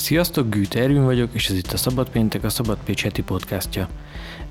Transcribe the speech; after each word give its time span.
Sziasztok, 0.00 0.48
Gűt 0.48 0.74
Ervin 0.74 1.04
vagyok, 1.04 1.28
és 1.32 1.48
ez 1.48 1.56
itt 1.56 1.72
a 1.72 1.76
Szabad 1.76 2.10
Péntek, 2.10 2.44
a 2.44 2.48
Szabad 2.48 2.78
Pécs 2.84 3.02
heti 3.02 3.22
podcastja. 3.22 3.88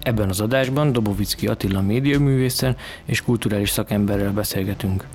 Ebben 0.01 0.29
az 0.29 0.41
adásban 0.41 0.91
Dobovicki 0.91 1.47
Attila 1.47 1.81
médiaművészen 1.81 2.75
és 3.05 3.21
kulturális 3.21 3.69
szakemberrel 3.69 4.31
beszélgetünk. 4.31 5.07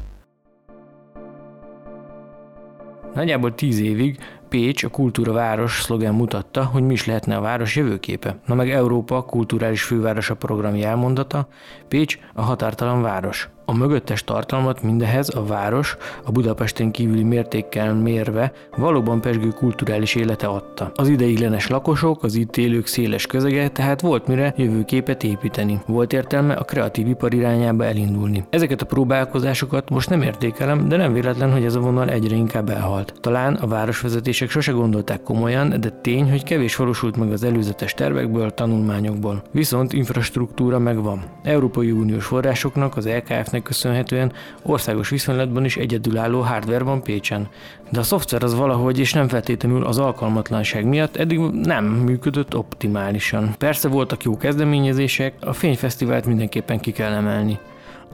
Nagyjából 3.15 3.55
tíz 3.55 3.79
évig 3.79 4.19
Pécs 4.49 4.85
a 4.85 4.89
kultúra 4.89 5.33
város 5.33 5.81
szlogen 5.83 6.15
mutatta, 6.15 6.65
hogy 6.65 6.83
mi 6.83 6.93
is 6.93 7.07
lehetne 7.07 7.37
a 7.37 7.41
város 7.41 7.77
jövőképe. 7.77 8.39
Na 8.47 8.55
meg 8.55 8.71
Európa 8.71 9.23
kulturális 9.23 9.83
fővárosa 9.83 10.35
programi 10.35 10.83
elmondata, 10.83 11.49
Pécs 11.89 12.19
a 12.33 12.43
határtalan 12.43 13.03
város. 13.03 13.49
A 13.67 13.77
mögöttes 13.77 14.25
tartalmat 14.25 14.83
mindehez 14.83 15.29
a 15.35 15.45
város 15.45 15.97
a 16.25 16.33
Budapesten 16.33 16.91
kívüli 16.91 17.23
mértékkel 17.23 17.95
mérve 17.95 18.53
valóban 18.77 19.21
pesgő 19.21 19.49
kulturális 19.49 20.15
élete 20.15 20.47
adta. 20.47 20.93
Az 20.95 21.09
ideiglenes 21.09 21.69
lakosok, 21.69 22.23
az 22.23 22.35
itt 22.35 22.57
élők 22.57 22.87
széles 22.87 23.27
közege, 23.27 23.69
tehát 23.69 24.01
volt 24.01 24.27
mire 24.27 24.55
jövőképet 24.57 25.23
építeni. 25.23 25.81
Volt 25.87 26.13
értelme 26.13 26.55
a 26.55 26.65
kreatív 26.65 27.09
ipar 27.09 27.35
irányába 27.35 27.85
elindulni. 27.85 28.45
Ezeket 28.51 28.83
a 28.83 28.87
próbálkozásokat 28.87 29.91
most 29.91 30.11
nem 30.11 30.23
értékelem, 30.23 30.89
de 30.89 30.97
nem 30.97 31.13
véletlen, 31.13 31.53
hogy 31.53 31.65
ez 31.65 31.75
a 31.75 31.81
vonal 31.81 32.09
egyre 32.09 32.37
inkább 32.37 32.69
elhalt. 32.69 33.15
Talán 33.21 33.55
a 33.55 33.67
városvezetések 33.67 34.51
sose 34.51 34.73
gondolták 34.73 35.23
komolyan, 35.23 35.81
de 35.81 35.91
tény, 35.91 36.31
hogy 36.31 36.43
kevés 36.43 36.77
valósult 36.77 37.17
meg 37.17 37.33
az 37.33 37.45
előzetes 37.45 37.95
tervekből, 37.95 38.51
tanulmányokból. 38.51 39.43
Viszont 39.51 39.93
infrastruktúra 39.93 40.79
megvan. 40.79 41.23
Európai 41.43 41.91
Uniós 41.91 42.25
forrásoknak 42.25 42.97
az 42.97 43.09
LKF 43.09 43.53
nek 43.55 43.63
köszönhetően 43.63 44.33
országos 44.63 45.09
viszonylatban 45.09 45.65
is 45.65 45.77
egyedülálló 45.77 46.41
hardware 46.41 46.85
van 46.85 47.03
Pécsen. 47.03 47.49
De 47.91 48.01
a 48.01 48.03
szoftver 48.03 48.43
az 48.43 48.55
valahogy 48.55 48.99
és 48.99 49.13
nem 49.13 49.29
feltétlenül 49.29 49.85
az 49.85 49.99
alkalmatlanság 49.99 50.85
miatt 50.85 51.17
eddig 51.17 51.39
nem 51.39 51.85
működött 51.85 52.57
optimálisan. 52.57 53.55
Persze 53.59 53.89
voltak 53.89 54.23
jó 54.23 54.37
kezdeményezések, 54.37 55.35
a 55.41 55.53
Fényfesztivált 55.53 56.27
mindenképpen 56.27 56.81
ki 56.81 56.93
kell 56.93 57.13
emelni 57.13 57.59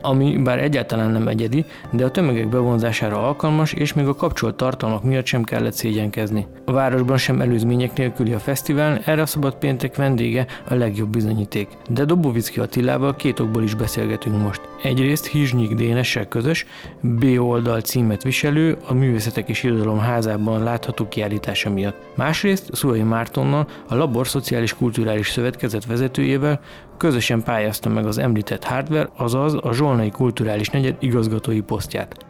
ami 0.01 0.39
bár 0.43 0.59
egyáltalán 0.59 1.11
nem 1.11 1.29
egyedi, 1.29 1.65
de 1.91 2.05
a 2.05 2.11
tömegek 2.11 2.49
bevonzására 2.49 3.27
alkalmas, 3.27 3.73
és 3.73 3.93
még 3.93 4.07
a 4.07 4.15
kapcsolt 4.15 4.55
tartalmak 4.55 5.03
miatt 5.03 5.27
sem 5.27 5.43
kellett 5.43 5.73
szégyenkezni. 5.73 6.47
A 6.65 6.73
városban 6.73 7.17
sem 7.17 7.41
előzmények 7.41 7.97
nélküli 7.97 8.33
a 8.33 8.39
fesztivál, 8.39 9.01
erre 9.05 9.23
a 9.23 9.27
szabad 9.27 9.55
péntek 9.55 9.97
vendége 9.97 10.47
a 10.69 10.75
legjobb 10.75 11.09
bizonyíték. 11.09 11.69
De 11.89 12.05
Dobovicki 12.05 12.61
Attilával 12.61 13.17
két 13.17 13.41
okból 13.41 13.63
is 13.63 13.75
beszélgetünk 13.75 14.43
most. 14.43 14.61
Egyrészt 14.83 15.27
Hizsnyik 15.27 15.75
Dénessel 15.75 16.29
közös, 16.29 16.67
B 17.01 17.25
oldal 17.39 17.81
címet 17.81 18.23
viselő, 18.23 18.77
a 18.87 18.95
Művészetek 18.95 19.49
és 19.49 19.63
Irodalom 19.63 19.99
házában 19.99 20.63
látható 20.63 21.09
kiállítása 21.09 21.71
miatt. 21.71 21.97
Másrészt 22.17 22.75
Szuai 22.75 23.03
Mártonnal, 23.03 23.67
a 23.89 23.95
Labor 23.95 24.29
Szociális 24.29 24.75
Kulturális 24.75 25.31
Szövetkezet 25.31 25.87
vezetőjével 25.87 26.61
közösen 27.01 27.43
pályázta 27.43 27.89
meg 27.89 28.07
az 28.07 28.19
említett 28.19 28.65
hardware, 28.65 29.09
azaz 29.17 29.55
a 29.61 29.73
Zsolnai 29.73 30.11
Kulturális 30.11 30.69
Negyed 30.69 30.97
igazgatói 30.99 31.61
posztját. 31.61 32.27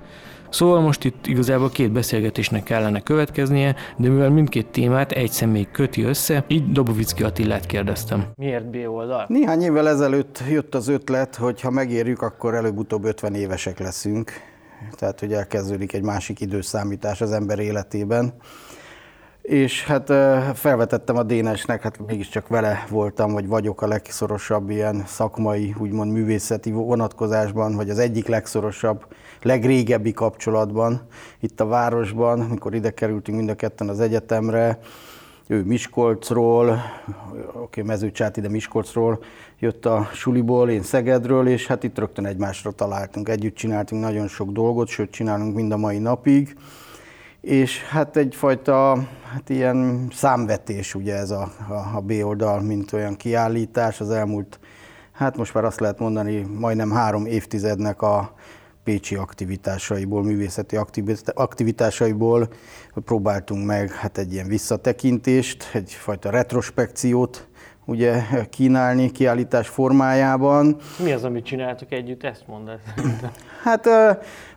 Szóval 0.51 0.81
most 0.81 1.05
itt 1.05 1.27
igazából 1.27 1.71
két 1.71 1.93
beszélgetésnek 1.93 2.63
kellene 2.63 3.01
következnie, 3.01 3.75
de 3.97 4.09
mivel 4.09 4.31
mindkét 4.31 4.67
témát 4.67 5.13
egy 5.13 5.31
személy 5.31 5.69
köti 5.73 6.03
össze, 6.03 6.45
így 6.49 6.73
Dobovicki 6.73 7.23
Attilát 7.23 7.67
kérdeztem. 7.67 8.25
Miért 8.37 8.71
B 8.71 8.77
oldal? 8.89 9.25
Néhány 9.29 9.63
évvel 9.63 9.89
ezelőtt 9.89 10.43
jött 10.51 10.75
az 10.75 10.89
ötlet, 10.89 11.37
hogy 11.37 11.61
ha 11.61 11.71
megérjük, 11.71 12.23
akkor 12.23 12.55
előbb-utóbb 12.55 13.05
50 13.05 13.35
évesek 13.35 13.79
leszünk. 13.79 14.33
Tehát, 14.91 15.21
hogy 15.21 15.33
elkezdődik 15.33 15.93
egy 15.93 16.03
másik 16.03 16.41
időszámítás 16.41 17.21
az 17.21 17.33
ember 17.33 17.59
életében 17.59 18.33
és 19.51 19.85
hát 19.85 20.07
felvetettem 20.59 21.17
a 21.17 21.23
Dénesnek, 21.23 21.83
hát 21.83 22.07
mégiscsak 22.07 22.49
vele 22.49 22.85
voltam, 22.91 23.33
vagy 23.33 23.47
vagyok 23.47 23.83
a 23.83 23.87
legszorosabb 23.87 24.71
ilyen 24.71 25.03
szakmai, 25.07 25.75
úgymond 25.79 26.13
művészeti 26.13 26.73
vonatkozásban, 26.73 27.77
vagy 27.77 27.91
az 27.91 27.99
egyik 27.99 28.27
legszorosabb, 28.27 29.07
legrégebbi 29.43 30.13
kapcsolatban 30.13 31.01
itt 31.41 31.61
a 31.61 31.67
városban, 31.67 32.39
mikor 32.39 32.75
ide 32.75 32.91
kerültünk 32.91 33.37
mind 33.37 33.51
a 33.51 33.55
ketten 33.55 33.89
az 33.89 34.01
egyetemre, 34.01 34.79
ő 35.47 35.63
Miskolcról, 35.65 36.69
oké, 37.39 37.59
okay, 37.59 37.85
Mezőcsáti, 37.85 38.41
de 38.41 38.49
Miskolcról 38.49 39.19
jött 39.59 39.87
a 39.87 40.09
suliból, 40.13 40.71
én 40.71 40.83
Szegedről, 40.83 41.49
és 41.49 41.67
hát 41.67 41.83
itt 41.83 41.99
rögtön 41.99 42.27
egymásra 42.27 42.71
találtunk, 42.71 43.29
együtt 43.29 43.55
csináltunk 43.55 44.03
nagyon 44.03 44.29
sok 44.29 44.51
dolgot, 44.51 44.89
sőt 44.89 45.11
csinálunk 45.11 45.55
mind 45.55 45.73
a 45.73 45.77
mai 45.77 45.99
napig 45.99 46.57
és 47.41 47.85
hát 47.85 48.17
egyfajta 48.17 49.09
hát 49.33 49.49
ilyen 49.49 50.07
számvetés 50.13 50.95
ugye 50.95 51.15
ez 51.15 51.31
a, 51.31 51.53
a, 51.69 51.97
a 51.97 52.01
B 52.01 52.13
oldal, 52.23 52.61
mint 52.61 52.93
olyan 52.93 53.17
kiállítás. 53.17 54.01
Az 54.01 54.11
elmúlt, 54.11 54.61
hát 55.13 55.37
most 55.37 55.55
már 55.55 55.65
azt 55.65 55.81
lehet 55.81 55.99
mondani, 55.99 56.47
majdnem 56.59 56.91
három 56.91 57.27
évtizednek 57.27 58.03
a 58.03 58.35
pécsi 58.85 59.15
aktivitásaiból, 59.15 60.23
művészeti 60.23 60.77
aktivitásaiból 61.35 62.49
próbáltunk 63.05 63.67
meg 63.67 63.91
hát 63.91 64.19
egy 64.19 64.33
ilyen 64.33 64.49
visszatekintést, 64.49 65.71
egyfajta 65.73 66.31
retrospekciót 66.31 67.49
ugye 67.85 68.23
kínálni 68.51 69.11
kiállítás 69.11 69.69
formájában. 69.69 70.77
Mi 71.03 71.13
az, 71.13 71.25
amit 71.25 71.45
csináltuk 71.45 71.93
együtt, 71.93 72.25
ezt 72.25 72.47
mondd 72.47 72.69
Hát 73.63 73.89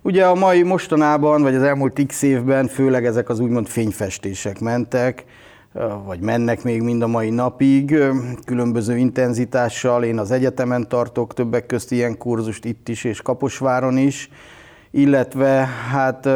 ugye 0.02 0.25
a 0.25 0.36
mai 0.36 0.64
mostanában, 0.64 1.41
vagy 1.41 1.56
az 1.56 1.62
elmúlt 1.62 2.06
x 2.08 2.22
évben 2.22 2.68
főleg 2.68 3.06
ezek 3.06 3.30
az 3.30 3.40
úgymond 3.40 3.68
fényfestések 3.68 4.59
mentek, 4.59 5.25
vagy 6.06 6.19
mennek 6.19 6.64
még 6.64 6.81
mind 6.81 7.02
a 7.02 7.08
mai 7.08 7.30
napig, 7.30 7.97
különböző 8.46 8.97
intenzitással. 8.97 10.03
Én 10.03 10.19
az 10.19 10.31
egyetemen 10.31 10.88
tartok 10.88 11.34
többek 11.34 11.66
közt 11.66 11.92
ilyen 11.92 12.18
kurzust 12.18 12.66
itt 12.66 12.90
is, 12.90 13.03
és 13.03 13.22
Kaposváron 13.22 13.97
is, 13.97 14.30
illetve 14.92 15.69
hát 15.92 16.30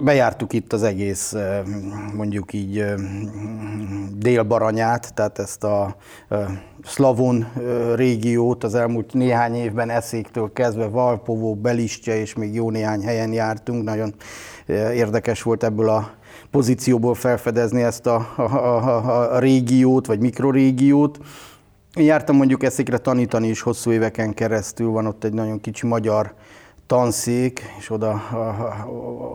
bejártuk 0.00 0.52
itt 0.52 0.72
az 0.72 0.82
egész, 0.82 1.34
mondjuk 2.14 2.52
így 2.52 2.84
délbaranyát, 4.16 5.14
tehát 5.14 5.38
ezt 5.38 5.64
a 5.64 5.96
szlavon 6.84 7.46
régiót 7.94 8.64
az 8.64 8.74
elmúlt 8.74 9.12
néhány 9.12 9.54
évben 9.54 9.90
eszéktől 9.90 10.52
kezdve 10.52 10.86
Valpovó, 10.86 11.54
Belistje 11.54 12.20
és 12.20 12.34
még 12.34 12.54
jó 12.54 12.70
néhány 12.70 13.02
helyen 13.02 13.32
jártunk. 13.32 13.84
Nagyon 13.84 14.14
érdekes 14.94 15.42
volt 15.42 15.64
ebből 15.64 15.88
a 15.88 16.10
pozícióból 16.50 17.14
felfedezni 17.14 17.82
ezt 17.82 18.06
a, 18.06 18.32
a, 18.36 18.42
a, 18.42 19.34
a 19.34 19.38
régiót, 19.38 20.06
vagy 20.06 20.20
mikrorégiót. 20.20 21.18
Én 21.94 22.04
jártam 22.04 22.36
mondjuk 22.36 22.62
eszékre 22.62 22.98
tanítani 22.98 23.48
is 23.48 23.60
hosszú 23.60 23.90
éveken 23.90 24.34
keresztül, 24.34 24.90
van 24.90 25.06
ott 25.06 25.24
egy 25.24 25.32
nagyon 25.32 25.60
kicsi 25.60 25.86
magyar 25.86 26.34
tanszék, 26.88 27.62
és 27.78 27.90
oda 27.90 28.22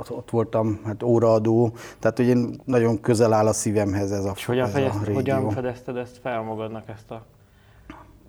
ott 0.09 0.29
voltam 0.29 0.79
hát 0.85 1.03
óraadó, 1.03 1.73
tehát 1.99 2.17
hogy 2.17 2.27
én 2.27 2.61
nagyon 2.65 3.01
közel 3.01 3.33
áll 3.33 3.47
a 3.47 3.53
szívemhez 3.53 4.11
ez 4.11 4.25
a, 4.25 4.33
és 4.35 4.45
hogyan, 4.45 4.65
ez 4.65 4.71
fedezt, 4.71 4.95
a 4.95 4.99
régió. 4.99 5.15
hogyan 5.15 5.49
fedezted 5.49 5.97
ezt 5.97 6.19
fel 6.21 6.41
magadnak, 6.41 6.83
ezt 6.87 7.11
a 7.11 7.25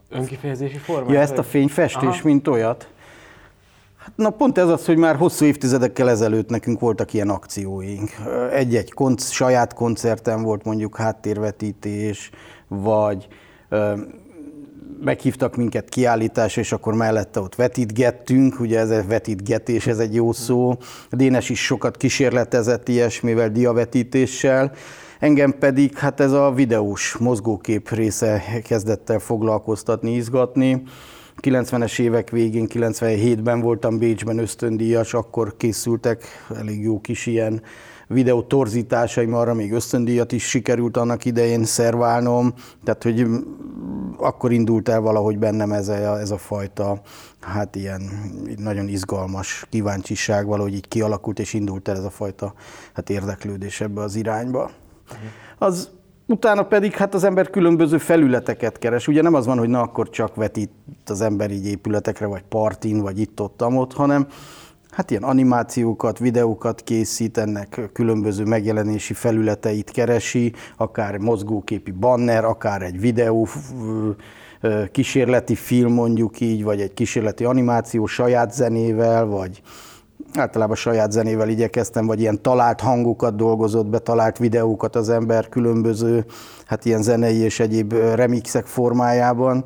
önkifejezési 0.08 0.76
formát? 0.78 1.10
Ja, 1.10 1.20
ezt 1.20 1.38
a 1.38 1.42
fényfestés, 1.42 2.02
Aha. 2.08 2.20
mint 2.28 2.48
olyat? 2.48 2.88
Hát, 3.96 4.12
na 4.16 4.30
pont 4.30 4.58
ez 4.58 4.68
az, 4.68 4.86
hogy 4.86 4.96
már 4.96 5.16
hosszú 5.16 5.44
évtizedekkel 5.44 6.10
ezelőtt 6.10 6.48
nekünk 6.48 6.80
voltak 6.80 7.12
ilyen 7.12 7.28
akcióink. 7.28 8.10
Egy-egy 8.52 8.92
konc- 8.92 9.30
saját 9.30 9.74
koncerten 9.74 10.42
volt 10.42 10.64
mondjuk 10.64 10.96
háttérvetítés, 10.96 12.30
vagy 12.68 13.28
meghívtak 15.00 15.56
minket 15.56 15.88
kiállításra, 15.88 16.60
és 16.60 16.72
akkor 16.72 16.94
mellette 16.94 17.40
ott 17.40 17.54
vetítgettünk, 17.54 18.60
ugye 18.60 18.78
ez 18.78 18.90
a 18.90 19.02
vetítgetés, 19.08 19.86
ez 19.86 19.98
egy 19.98 20.14
jó 20.14 20.32
szó. 20.32 20.70
A 21.10 21.16
Dénes 21.16 21.48
is 21.48 21.64
sokat 21.64 21.96
kísérletezett 21.96 22.88
ilyesmivel, 22.88 23.50
diavetítéssel. 23.50 24.72
Engem 25.18 25.58
pedig 25.58 25.98
hát 25.98 26.20
ez 26.20 26.32
a 26.32 26.52
videós 26.52 27.16
mozgókép 27.16 27.90
része 27.90 28.42
kezdett 28.64 29.10
el 29.10 29.18
foglalkoztatni, 29.18 30.14
izgatni. 30.14 30.82
90-es 31.42 31.98
évek 31.98 32.30
végén, 32.30 32.66
97-ben 32.72 33.60
voltam 33.60 33.98
Bécsben 33.98 34.38
ösztöndíjas, 34.38 35.14
akkor 35.14 35.56
készültek 35.56 36.24
elég 36.56 36.82
jó 36.82 37.00
kis 37.00 37.26
ilyen 37.26 37.62
videó 38.06 38.42
torzításaim, 38.42 39.34
arra 39.34 39.54
még 39.54 39.72
ösztöndíjat 39.72 40.32
is 40.32 40.48
sikerült 40.48 40.96
annak 40.96 41.24
idején 41.24 41.64
szerválnom, 41.64 42.54
tehát 42.84 43.02
hogy 43.02 43.26
akkor 44.16 44.52
indult 44.52 44.88
el 44.88 45.00
valahogy 45.00 45.38
bennem 45.38 45.72
ez 45.72 45.88
a, 45.88 46.20
ez 46.20 46.30
a 46.30 46.38
fajta, 46.38 47.00
hát 47.40 47.76
ilyen 47.76 48.02
nagyon 48.56 48.88
izgalmas 48.88 49.66
kíváncsiság 49.70 50.46
valahogy 50.46 50.74
így 50.74 50.88
kialakult, 50.88 51.38
és 51.38 51.52
indult 51.52 51.88
el 51.88 51.96
ez 51.96 52.04
a 52.04 52.10
fajta 52.10 52.54
hát 52.92 53.10
érdeklődés 53.10 53.80
ebbe 53.80 54.00
az 54.00 54.14
irányba. 54.14 54.70
Az 55.58 55.90
Utána 56.26 56.62
pedig 56.62 56.92
hát 56.92 57.14
az 57.14 57.24
ember 57.24 57.50
különböző 57.50 57.98
felületeket 57.98 58.78
keres. 58.78 59.08
Ugye 59.08 59.22
nem 59.22 59.34
az 59.34 59.46
van, 59.46 59.58
hogy 59.58 59.68
na 59.68 59.80
akkor 59.80 60.10
csak 60.10 60.34
vetít 60.34 60.70
az 61.06 61.20
ember 61.20 61.50
így 61.50 61.66
épületekre, 61.66 62.26
vagy 62.26 62.42
partin, 62.42 63.00
vagy 63.00 63.18
itt-ott, 63.18 63.62
ott, 63.62 63.92
hanem 63.92 64.26
hát 64.94 65.10
ilyen 65.10 65.22
animációkat, 65.22 66.18
videókat 66.18 66.80
készít, 66.80 67.38
ennek 67.38 67.90
különböző 67.92 68.44
megjelenési 68.44 69.14
felületeit 69.14 69.90
keresi, 69.90 70.52
akár 70.76 71.16
mozgóképi 71.16 71.90
banner, 71.90 72.44
akár 72.44 72.82
egy 72.82 73.00
videó 73.00 73.48
kísérleti 74.92 75.54
film 75.54 75.92
mondjuk 75.92 76.40
így, 76.40 76.64
vagy 76.64 76.80
egy 76.80 76.94
kísérleti 76.94 77.44
animáció 77.44 78.06
saját 78.06 78.54
zenével, 78.54 79.26
vagy 79.26 79.62
általában 80.34 80.76
saját 80.76 81.12
zenével 81.12 81.48
igyekeztem, 81.48 82.06
vagy 82.06 82.20
ilyen 82.20 82.42
talált 82.42 82.80
hangokat 82.80 83.36
dolgozott 83.36 83.86
be, 83.86 83.98
talált 83.98 84.38
videókat 84.38 84.96
az 84.96 85.08
ember 85.08 85.48
különböző, 85.48 86.24
hát 86.66 86.84
ilyen 86.84 87.02
zenei 87.02 87.36
és 87.36 87.60
egyéb 87.60 87.92
remixek 87.92 88.66
formájában, 88.66 89.64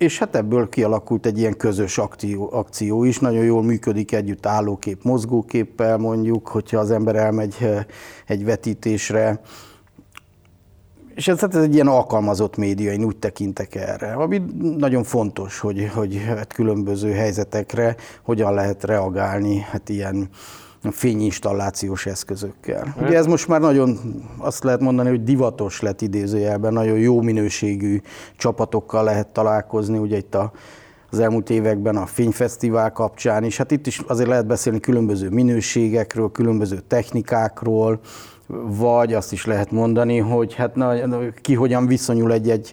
és 0.00 0.18
hát 0.18 0.36
ebből 0.36 0.68
kialakult 0.68 1.26
egy 1.26 1.38
ilyen 1.38 1.56
közös 1.56 1.98
akció, 1.98 2.48
akció 2.52 3.04
is, 3.04 3.18
nagyon 3.18 3.44
jól 3.44 3.62
működik 3.62 4.12
együtt 4.12 4.46
állókép, 4.46 5.02
mozgóképpel 5.02 5.96
mondjuk, 5.98 6.48
hogyha 6.48 6.78
az 6.78 6.90
ember 6.90 7.16
elmegy 7.16 7.68
egy 8.26 8.44
vetítésre, 8.44 9.40
és 11.14 11.28
ez, 11.28 11.40
hát 11.40 11.54
ez 11.54 11.62
egy 11.62 11.74
ilyen 11.74 11.86
alkalmazott 11.86 12.56
média, 12.56 12.92
én 12.92 13.04
úgy 13.04 13.16
tekintek 13.16 13.74
erre, 13.74 14.12
ami 14.12 14.42
nagyon 14.76 15.02
fontos, 15.02 15.58
hogy, 15.58 15.90
hogy 15.94 16.22
hát 16.26 16.52
különböző 16.52 17.12
helyzetekre 17.12 17.96
hogyan 18.22 18.54
lehet 18.54 18.84
reagálni, 18.84 19.58
hát 19.58 19.88
ilyen 19.88 20.28
fényinstallációs 20.82 22.06
eszközökkel. 22.06 22.94
Ugye 23.00 23.16
ez 23.16 23.26
most 23.26 23.48
már 23.48 23.60
nagyon, 23.60 23.98
azt 24.38 24.64
lehet 24.64 24.80
mondani, 24.80 25.08
hogy 25.08 25.24
divatos 25.24 25.80
lett 25.80 26.00
idézőjelben, 26.00 26.72
nagyon 26.72 26.98
jó 26.98 27.20
minőségű 27.20 28.00
csapatokkal 28.36 29.04
lehet 29.04 29.28
találkozni, 29.28 29.98
ugye 29.98 30.16
itt 30.16 30.34
a 30.34 30.52
az 31.12 31.18
elmúlt 31.18 31.50
években 31.50 31.96
a 31.96 32.06
fényfesztivál 32.06 32.92
kapcsán 32.92 33.44
is. 33.44 33.56
Hát 33.56 33.70
itt 33.70 33.86
is 33.86 33.98
azért 34.06 34.28
lehet 34.28 34.46
beszélni 34.46 34.80
különböző 34.80 35.28
minőségekről, 35.28 36.30
különböző 36.32 36.80
technikákról, 36.86 38.00
vagy 38.64 39.14
azt 39.14 39.32
is 39.32 39.46
lehet 39.46 39.70
mondani, 39.70 40.18
hogy 40.18 40.54
hát 40.54 40.74
na, 40.74 40.94
ki 41.40 41.54
hogyan 41.54 41.86
viszonyul 41.86 42.32
egy-egy 42.32 42.72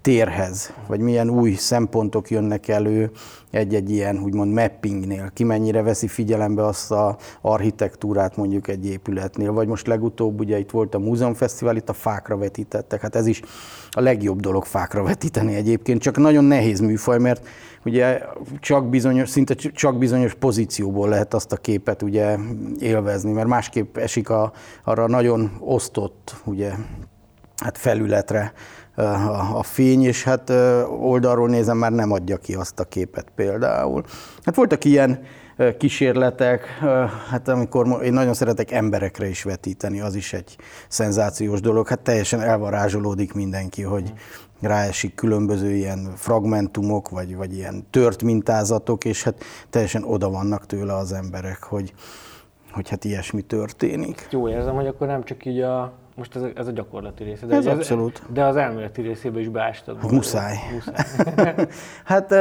térhez, 0.00 0.72
vagy 0.86 1.00
milyen 1.00 1.30
új 1.30 1.52
szempontok 1.52 2.30
jönnek 2.30 2.68
elő 2.68 3.10
egy-egy 3.50 3.90
ilyen 3.90 4.18
úgymond 4.22 4.52
mappingnél, 4.52 5.30
ki 5.34 5.44
mennyire 5.44 5.82
veszi 5.82 6.08
figyelembe 6.08 6.66
azt 6.66 6.90
a 6.90 7.16
architektúrát 7.40 8.36
mondjuk 8.36 8.68
egy 8.68 8.86
épületnél, 8.86 9.52
vagy 9.52 9.66
most 9.66 9.86
legutóbb 9.86 10.40
ugye 10.40 10.58
itt 10.58 10.70
volt 10.70 10.94
a 10.94 10.98
múzeumfesztivál, 10.98 11.76
itt 11.76 11.88
a 11.88 11.92
fákra 11.92 12.36
vetítettek, 12.36 13.00
hát 13.00 13.14
ez 13.16 13.26
is 13.26 13.42
a 13.90 14.00
legjobb 14.00 14.40
dolog 14.40 14.64
fákra 14.64 15.02
vetíteni 15.02 15.54
egyébként, 15.54 16.00
csak 16.00 16.16
nagyon 16.16 16.44
nehéz 16.44 16.80
műfaj, 16.80 17.18
mert 17.18 17.48
ugye 17.84 18.22
csak 18.60 18.88
bizonyos, 18.88 19.28
szinte 19.28 19.54
csak 19.54 19.98
bizonyos 19.98 20.34
pozícióból 20.34 21.08
lehet 21.08 21.34
azt 21.34 21.52
a 21.52 21.56
képet 21.56 22.02
ugye 22.02 22.36
élvezni, 22.78 23.32
mert 23.32 23.48
másképp 23.48 23.96
esik 23.96 24.30
a, 24.30 24.52
arra 24.84 25.06
nagyon 25.06 25.56
osztott 25.60 26.34
ugye 26.44 26.72
hát 27.56 27.78
felületre 27.78 28.52
a 29.54 29.62
fény, 29.62 30.04
és 30.04 30.24
hát 30.24 30.50
oldalról 31.00 31.48
nézem, 31.48 31.76
már 31.76 31.92
nem 31.92 32.12
adja 32.12 32.36
ki 32.36 32.54
azt 32.54 32.80
a 32.80 32.84
képet 32.84 33.26
például. 33.34 34.04
Hát 34.42 34.54
voltak 34.54 34.84
ilyen 34.84 35.20
kísérletek, 35.78 36.66
hát 37.30 37.48
amikor 37.48 38.02
én 38.02 38.12
nagyon 38.12 38.34
szeretek 38.34 38.70
emberekre 38.70 39.28
is 39.28 39.42
vetíteni, 39.42 40.00
az 40.00 40.14
is 40.14 40.32
egy 40.32 40.56
szenzációs 40.88 41.60
dolog, 41.60 41.88
hát 41.88 42.00
teljesen 42.00 42.40
elvarázsolódik 42.40 43.32
mindenki, 43.32 43.82
hogy 43.82 44.12
ráesik 44.60 45.14
különböző 45.14 45.70
ilyen 45.70 46.12
fragmentumok, 46.16 47.08
vagy, 47.08 47.36
vagy 47.36 47.54
ilyen 47.54 47.86
tört 47.90 48.22
mintázatok, 48.22 49.04
és 49.04 49.22
hát 49.22 49.44
teljesen 49.70 50.04
oda 50.04 50.30
vannak 50.30 50.66
tőle 50.66 50.94
az 50.94 51.12
emberek, 51.12 51.62
hogy, 51.62 51.92
hogy 52.72 52.88
hát 52.88 53.04
ilyesmi 53.04 53.42
történik. 53.42 54.26
Jó 54.30 54.48
érzem, 54.48 54.74
hogy 54.74 54.86
akkor 54.86 55.06
nem 55.06 55.24
csak 55.24 55.44
így 55.44 55.60
a 55.60 55.92
most 56.16 56.36
ez 56.36 56.42
a, 56.42 56.48
ez 56.54 56.66
a 56.66 56.70
gyakorlati 56.70 57.24
része. 57.24 57.46
De 57.46 57.56
ez, 57.56 57.66
ez 57.66 57.72
abszolút. 57.72 58.22
De 58.32 58.44
az 58.44 58.56
elméleti 58.56 59.02
részébe 59.02 59.40
is 59.40 59.48
beástad. 59.48 60.12
Muszáj. 60.12 60.56
muszáj. 60.72 61.54
hát 62.04 62.32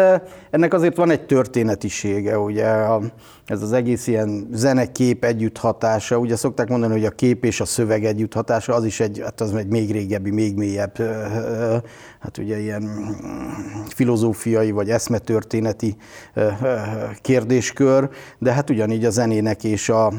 ennek 0.50 0.74
azért 0.74 0.96
van 0.96 1.10
egy 1.10 1.26
történetisége, 1.26 2.40
ugye 2.40 2.68
a, 2.68 3.02
ez 3.46 3.62
az 3.62 3.74
egész 3.74 4.08
ilyen 4.08 4.48
zene-kép 4.52 5.24
együtt 5.24 5.58
hatása, 5.58 6.18
ugye 6.18 6.36
szokták 6.36 6.70
mondani, 6.70 6.94
hogy 6.94 7.06
a 7.06 7.10
kép 7.10 7.46
és 7.46 7.60
a 7.60 7.66
szöveg 7.66 8.06
együtt 8.06 8.34
hatása, 8.34 8.74
az 8.74 8.86
is 8.86 9.00
egy, 9.00 9.20
hát 9.24 9.42
az 9.42 9.56
egy 9.56 9.68
még 9.68 9.92
régebbi, 9.92 10.32
még 10.32 10.56
mélyebb, 10.56 10.98
hát 12.20 12.38
ugye 12.38 12.60
ilyen 12.60 12.90
filozófiai 13.88 14.72
vagy 14.72 14.90
eszmetörténeti 14.90 15.96
kérdéskör, 17.22 18.10
de 18.38 18.54
hát 18.54 18.70
ugyanígy 18.70 19.06
a 19.06 19.10
zenének 19.10 19.64
és 19.64 19.90
a, 19.90 20.12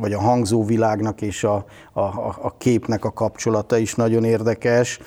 vagy 0.00 0.12
a 0.12 0.20
hangzóvilágnak 0.20 1.22
és 1.22 1.44
a, 1.44 1.64
a, 1.92 2.00
a 2.42 2.54
képnek 2.90 3.04
a 3.04 3.24
kapcsolata 3.24 3.76
is 3.76 3.94
nagyon 3.94 4.24
érdekes. 4.24 4.98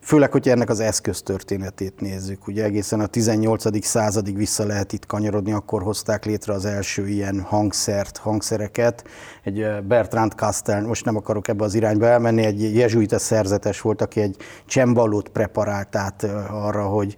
Főleg, 0.00 0.32
hogy 0.32 0.48
ennek 0.48 0.70
az 0.70 0.80
eszköztörténetét 0.80 2.00
nézzük. 2.00 2.46
Ugye 2.46 2.64
egészen 2.64 3.00
a 3.00 3.06
18. 3.06 3.84
századig 3.84 4.36
vissza 4.36 4.66
lehet 4.66 4.92
itt 4.92 5.06
kanyarodni, 5.06 5.52
akkor 5.52 5.82
hozták 5.82 6.24
létre 6.24 6.52
az 6.52 6.64
első 6.64 7.08
ilyen 7.08 7.40
hangszert, 7.40 8.16
hangszereket. 8.16 9.04
Egy 9.42 9.66
Bertrand 9.88 10.32
Castell, 10.32 10.82
most 10.86 11.04
nem 11.04 11.16
akarok 11.16 11.48
ebbe 11.48 11.64
az 11.64 11.74
irányba 11.74 12.06
elmenni, 12.06 12.44
egy 12.44 12.74
jezsuita 12.74 13.18
szerzetes 13.18 13.80
volt, 13.80 14.02
aki 14.02 14.20
egy 14.20 14.36
csembalót 14.66 15.28
preparált 15.28 15.96
át 15.96 16.22
arra, 16.50 16.86
hogy 16.86 17.16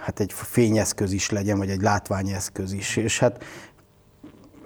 hát 0.00 0.20
egy 0.20 0.32
fényeszköz 0.32 1.12
is 1.12 1.30
legyen, 1.30 1.58
vagy 1.58 1.70
egy 1.70 1.82
látványeszköz 1.82 2.72
is. 2.72 2.96
És 2.96 3.18
hát 3.18 3.44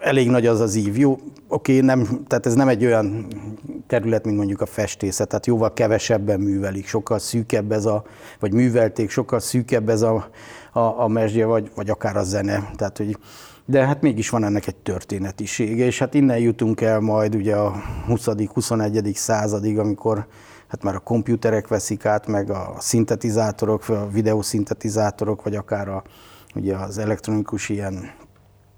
elég 0.06 0.30
nagy 0.30 0.46
az 0.46 0.60
az 0.60 0.74
ív. 0.74 0.98
Jó, 0.98 1.18
oké, 1.48 1.80
nem, 1.80 2.24
tehát 2.26 2.46
ez 2.46 2.54
nem 2.54 2.68
egy 2.68 2.84
olyan 2.84 3.26
terület, 3.86 4.24
mint 4.24 4.36
mondjuk 4.36 4.60
a 4.60 4.66
festészet, 4.66 5.28
tehát 5.28 5.46
jóval 5.46 5.72
kevesebben 5.72 6.40
művelik, 6.40 6.86
sokkal 6.86 7.18
szűkebb 7.18 7.72
ez 7.72 7.84
a, 7.84 8.04
vagy 8.40 8.52
művelték, 8.52 9.10
sokkal 9.10 9.40
szűkebb 9.40 9.88
ez 9.88 10.02
a, 10.02 10.28
a, 10.72 10.80
a 10.80 11.08
mesdje, 11.08 11.46
vagy, 11.46 11.70
vagy 11.74 11.90
akár 11.90 12.16
a 12.16 12.22
zene. 12.22 12.70
Tehát, 12.76 12.96
hogy, 12.96 13.16
de 13.64 13.86
hát 13.86 14.00
mégis 14.00 14.28
van 14.28 14.44
ennek 14.44 14.66
egy 14.66 14.76
történetisége, 14.76 15.84
és 15.84 15.98
hát 15.98 16.14
innen 16.14 16.38
jutunk 16.38 16.80
el 16.80 17.00
majd 17.00 17.34
ugye 17.34 17.56
a 17.56 17.82
20.-21. 18.08 19.14
századig, 19.14 19.78
amikor 19.78 20.26
hát 20.68 20.82
már 20.82 20.94
a 20.94 20.98
komputerek 20.98 21.68
veszik 21.68 22.04
át, 22.04 22.26
meg 22.26 22.50
a 22.50 22.74
szintetizátorok, 22.78 23.88
a 23.88 24.08
videószintetizátorok, 24.12 25.42
vagy 25.42 25.54
akár 25.54 25.88
a, 25.88 26.02
ugye 26.54 26.76
az 26.76 26.98
elektronikus 26.98 27.68
ilyen 27.68 28.10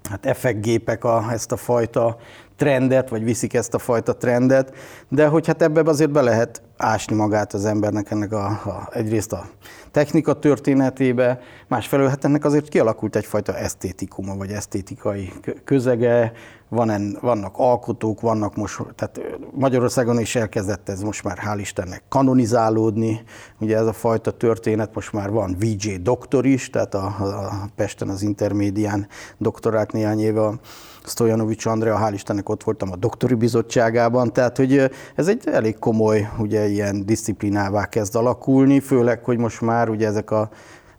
hát 0.09 0.25
effektgépek 0.25 1.03
a, 1.03 1.25
ezt 1.31 1.51
a 1.51 1.57
fajta 1.57 2.17
trendet, 2.59 3.09
vagy 3.09 3.23
viszik 3.23 3.53
ezt 3.53 3.73
a 3.73 3.79
fajta 3.79 4.13
trendet, 4.13 4.73
de 5.07 5.27
hogy 5.27 5.47
hát 5.47 5.61
ebbe 5.61 5.81
azért 5.85 6.11
be 6.11 6.21
lehet 6.21 6.61
ásni 6.77 7.15
magát 7.15 7.53
az 7.53 7.65
embernek 7.65 8.11
ennek 8.11 8.31
a, 8.31 8.45
a 8.45 8.87
egyrészt 8.91 9.33
a 9.33 9.45
technika 9.91 10.33
történetébe, 10.33 11.39
másfelől 11.67 12.07
hát 12.07 12.25
ennek 12.25 12.45
azért 12.45 12.67
kialakult 12.67 13.15
egyfajta 13.15 13.57
esztétikuma, 13.57 14.35
vagy 14.35 14.51
esztétikai 14.51 15.31
közege, 15.63 16.31
van 16.69 16.89
en, 16.89 17.17
vannak 17.21 17.57
alkotók, 17.57 18.21
vannak 18.21 18.55
most, 18.55 18.81
tehát 18.95 19.21
Magyarországon 19.51 20.19
is 20.19 20.35
elkezdett 20.35 20.89
ez 20.89 21.01
most 21.01 21.23
már 21.23 21.37
hál' 21.45 21.59
Istennek 21.59 22.03
kanonizálódni, 22.09 23.21
ugye 23.59 23.77
ez 23.77 23.85
a 23.85 23.93
fajta 23.93 24.31
történet, 24.31 24.95
most 24.95 25.13
már 25.13 25.29
van 25.31 25.55
VJ 25.59 25.95
doktor 26.01 26.45
is, 26.45 26.69
tehát 26.69 26.93
a, 26.93 27.05
a 27.19 27.69
Pesten 27.75 28.09
az 28.09 28.21
intermédián 28.21 29.07
doktorált 29.37 29.91
néhány 29.91 30.19
éve 30.19 30.41
a 30.41 30.59
Stojanovics 31.05 31.65
Andrea, 31.65 31.99
hál' 32.01 32.13
Istennek 32.13 32.49
ott 32.49 32.63
voltam 32.63 32.91
a 32.91 32.95
doktori 32.95 33.33
bizottságában, 33.33 34.33
tehát 34.33 34.57
hogy 34.57 34.91
ez 35.15 35.27
egy 35.27 35.47
elég 35.47 35.79
komoly 35.79 36.29
ugye 36.37 36.67
ilyen 36.67 37.05
disziplinává 37.05 37.85
kezd 37.85 38.15
alakulni, 38.15 38.79
főleg, 38.79 39.23
hogy 39.23 39.37
most 39.37 39.61
már 39.61 39.89
ugye 39.89 40.07
ezek 40.07 40.31
a 40.31 40.49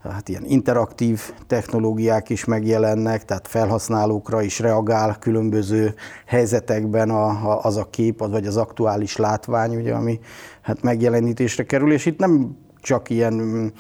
hát 0.02 0.28
ilyen 0.28 0.44
interaktív 0.44 1.20
technológiák 1.46 2.28
is 2.28 2.44
megjelennek, 2.44 3.24
tehát 3.24 3.48
felhasználókra 3.48 4.42
is 4.42 4.58
reagál 4.58 5.16
különböző 5.18 5.94
helyzetekben 6.26 7.10
a, 7.10 7.26
a, 7.26 7.60
az 7.62 7.76
a 7.76 7.88
kép, 7.90 8.20
az, 8.20 8.30
vagy 8.30 8.46
az 8.46 8.56
aktuális 8.56 9.16
látvány, 9.16 9.76
ugye, 9.76 9.94
ami 9.94 10.18
hát 10.62 10.82
megjelenítésre 10.82 11.64
kerül, 11.64 11.92
és 11.92 12.06
itt 12.06 12.18
nem 12.18 12.56
csak 12.80 13.10
ilyen 13.10 13.72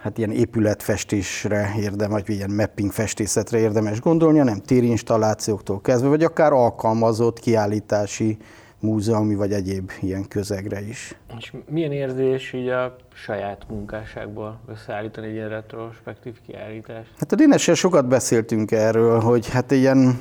hát 0.00 0.18
ilyen 0.18 0.30
épületfestésre 0.30 1.72
érdemes, 1.78 2.22
vagy 2.26 2.34
ilyen 2.34 2.50
mapping 2.50 2.90
festészetre 2.90 3.58
érdemes 3.58 4.00
gondolni, 4.00 4.38
hanem 4.38 4.58
térinstallációktól 4.58 5.80
kezdve, 5.80 6.08
vagy 6.08 6.24
akár 6.24 6.52
alkalmazott 6.52 7.38
kiállítási 7.38 8.36
múzeumi 8.80 9.34
vagy 9.34 9.52
egyéb 9.52 9.90
ilyen 10.00 10.28
közegre 10.28 10.80
is. 10.80 11.14
És 11.38 11.52
milyen 11.68 11.92
érzés 11.92 12.52
így 12.52 12.68
a 12.68 12.96
saját 13.14 13.66
munkásságból 13.68 14.60
összeállítani 14.68 15.26
egy 15.26 15.32
ilyen 15.32 15.48
retrospektív 15.48 16.34
kiállítást? 16.46 17.10
Hát 17.18 17.32
a 17.32 17.36
Dénessel 17.36 17.74
sokat 17.74 18.08
beszéltünk 18.08 18.70
erről, 18.70 19.20
hogy 19.20 19.48
hát 19.50 19.70
ilyen 19.70 20.18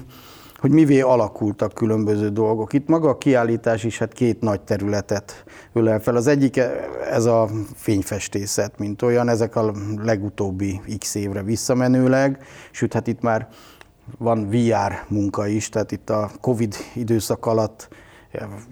hogy 0.59 0.71
mivé 0.71 1.01
alakultak 1.01 1.73
különböző 1.73 2.29
dolgok. 2.29 2.73
Itt 2.73 2.87
maga 2.87 3.09
a 3.09 3.17
kiállítás 3.17 3.83
is 3.83 3.97
hát 3.97 4.13
két 4.13 4.41
nagy 4.41 4.61
területet 4.61 5.43
ölel 5.73 5.99
fel. 5.99 6.15
Az 6.15 6.27
egyik 6.27 6.61
ez 7.11 7.25
a 7.25 7.49
fényfestészet, 7.75 8.77
mint 8.77 9.01
olyan, 9.01 9.29
ezek 9.29 9.55
a 9.55 9.73
legutóbbi 10.03 10.81
x 10.97 11.15
évre 11.15 11.43
visszamenőleg, 11.43 12.43
sőt 12.71 12.93
hát 12.93 13.07
itt 13.07 13.21
már 13.21 13.47
van 14.17 14.49
VR 14.49 15.05
munka 15.07 15.47
is, 15.47 15.69
tehát 15.69 15.91
itt 15.91 16.09
a 16.09 16.31
Covid 16.41 16.75
időszak 16.93 17.45
alatt 17.45 17.87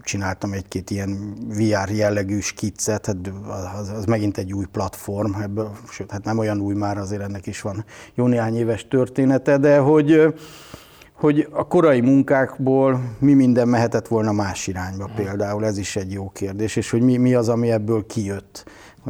csináltam 0.01 0.53
egy-két 0.53 0.89
ilyen 0.89 1.37
VR 1.47 1.89
jellegű 1.89 2.39
skiccet, 2.39 3.05
hát 3.05 3.15
az, 3.79 3.89
az 3.89 4.05
megint 4.05 4.37
egy 4.37 4.53
új 4.53 4.65
platform, 4.71 5.33
ebből, 5.41 5.71
sőt, 5.89 6.11
hát 6.11 6.23
nem 6.23 6.37
olyan 6.37 6.59
új 6.59 6.73
már, 6.73 6.97
azért 6.97 7.21
ennek 7.21 7.47
is 7.47 7.61
van 7.61 7.85
jó 8.13 8.27
néhány 8.27 8.57
éves 8.57 8.87
története, 8.87 9.57
de 9.57 9.77
hogy, 9.77 10.33
hogy 11.17 11.47
a 11.51 11.67
korai 11.67 12.01
munkákból 12.01 13.01
mi 13.19 13.33
minden 13.33 13.67
mehetett 13.67 14.07
volna 14.07 14.31
más 14.31 14.67
irányba 14.67 15.09
például, 15.15 15.65
ez 15.65 15.77
is 15.77 15.95
egy 15.95 16.11
jó 16.11 16.29
kérdés, 16.29 16.75
és 16.75 16.89
hogy 16.89 17.01
mi, 17.01 17.17
mi 17.17 17.33
az, 17.33 17.49
ami 17.49 17.71
ebből 17.71 18.05
kijött? 18.05 18.65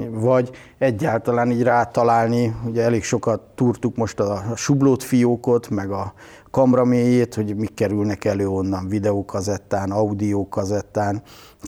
Vagy 0.10 0.50
egyáltalán 0.78 1.52
így 1.52 1.64
rátalálni, 1.64 2.56
ugye 2.66 2.84
elég 2.84 3.04
sokat 3.04 3.42
túrtuk 3.56 3.96
most 3.96 4.20
a 4.20 4.44
sublót 4.56 5.04
fiókot, 5.04 5.70
meg 5.70 5.92
a 5.92 6.14
kamraméjét, 6.52 7.36
hogy 7.36 7.56
mik 7.56 7.74
kerülnek 7.74 8.26
elő 8.26 8.48
onnan, 8.48 8.88
videókazettán, 8.88 9.92
audiókazettán, 9.92 11.22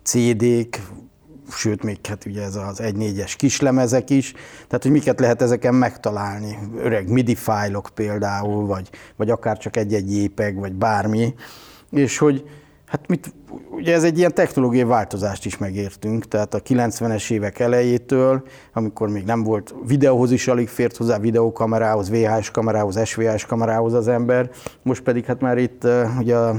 CD-k, 0.03 0.81
sőt, 1.51 1.83
még 1.83 1.97
hát 2.07 2.25
ugye 2.25 2.43
ez 2.43 2.55
az 2.55 2.79
1.4-es 2.81 3.33
kislemezek 3.37 4.09
is, 4.09 4.33
tehát 4.67 4.83
hogy 4.83 4.91
miket 4.91 5.19
lehet 5.19 5.41
ezeken 5.41 5.75
megtalálni, 5.75 6.57
öreg 6.77 7.09
MIDI 7.09 7.35
fájlok 7.35 7.89
például, 7.93 8.65
vagy, 8.65 8.89
vagy 9.15 9.29
akár 9.29 9.57
csak 9.57 9.77
egy-egy 9.77 10.15
JPEG, 10.15 10.55
vagy 10.55 10.73
bármi, 10.73 11.33
és 11.91 12.17
hogy 12.17 12.43
Hát 12.89 13.07
mit, 13.07 13.33
ugye 13.71 13.93
ez 13.93 14.03
egy 14.03 14.17
ilyen 14.17 14.33
technológiai 14.33 14.83
változást 14.83 15.45
is 15.45 15.57
megértünk, 15.57 16.27
tehát 16.27 16.53
a 16.53 16.61
90-es 16.61 17.31
évek 17.31 17.59
elejétől, 17.59 18.43
amikor 18.73 19.09
még 19.09 19.23
nem 19.23 19.43
volt 19.43 19.75
videóhoz 19.87 20.31
is 20.31 20.47
alig 20.47 20.67
fért 20.67 20.97
hozzá, 20.97 21.19
videókamerához, 21.19 22.09
VHS 22.09 22.51
kamerához, 22.51 23.07
SVH 23.07 23.47
kamerához 23.47 23.93
az 23.93 24.07
ember, 24.07 24.49
most 24.81 25.01
pedig 25.01 25.25
hát 25.25 25.41
már 25.41 25.57
itt 25.57 25.87
ugye 26.19 26.35
a 26.35 26.55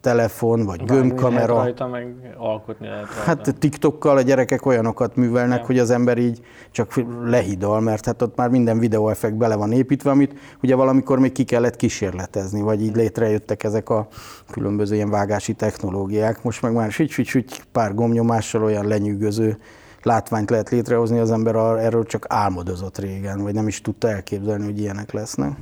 telefon, 0.00 0.64
vagy 0.64 0.78
Vágni 0.78 0.94
gömbkamera. 0.94 1.54
Lehet 1.54 1.78
rajta, 1.78 1.86
meg 1.86 2.34
alkotni 2.36 2.86
lehet 2.86 3.06
rajta. 3.06 3.20
Hát 3.20 3.54
TikTokkal 3.58 4.16
a 4.16 4.20
gyerekek 4.20 4.66
olyanokat 4.66 5.16
művelnek, 5.16 5.58
ja. 5.58 5.66
hogy 5.66 5.78
az 5.78 5.90
ember 5.90 6.18
így 6.18 6.40
csak 6.70 7.04
lehidal, 7.24 7.80
mert 7.80 8.04
hát 8.04 8.22
ott 8.22 8.36
már 8.36 8.48
minden 8.48 8.78
videóeffekt 8.78 9.36
bele 9.36 9.56
van 9.56 9.72
építve, 9.72 10.10
amit 10.10 10.34
ugye 10.62 10.74
valamikor 10.74 11.18
még 11.18 11.32
ki 11.32 11.44
kellett 11.44 11.76
kísérletezni, 11.76 12.60
vagy 12.60 12.82
így 12.82 12.96
létrejöttek 12.96 13.64
ezek 13.64 13.88
a 13.88 14.06
különböző 14.50 14.94
ilyen 14.94 15.10
vágási 15.10 15.52
technológiák. 15.52 16.42
Most 16.42 16.62
meg 16.62 16.72
már 16.72 16.90
sügy, 16.90 17.10
sügy, 17.10 17.26
sügy, 17.26 17.62
pár 17.72 17.94
gomnyomással 17.94 18.64
olyan 18.64 18.86
lenyűgöző 18.86 19.58
látványt 20.02 20.50
lehet 20.50 20.70
létrehozni, 20.70 21.18
az 21.18 21.30
ember 21.30 21.54
erről 21.54 22.04
csak 22.04 22.24
álmodozott 22.28 22.98
régen, 22.98 23.42
vagy 23.42 23.54
nem 23.54 23.66
is 23.66 23.80
tudta 23.80 24.08
elképzelni, 24.08 24.64
hogy 24.64 24.80
ilyenek 24.80 25.12
lesznek. 25.12 25.52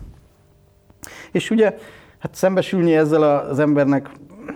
És 1.33 1.51
ugye 1.51 1.75
hát 2.19 2.35
szembesülni 2.35 2.97
ezzel 2.97 3.23
az 3.23 3.59
embernek 3.59 4.11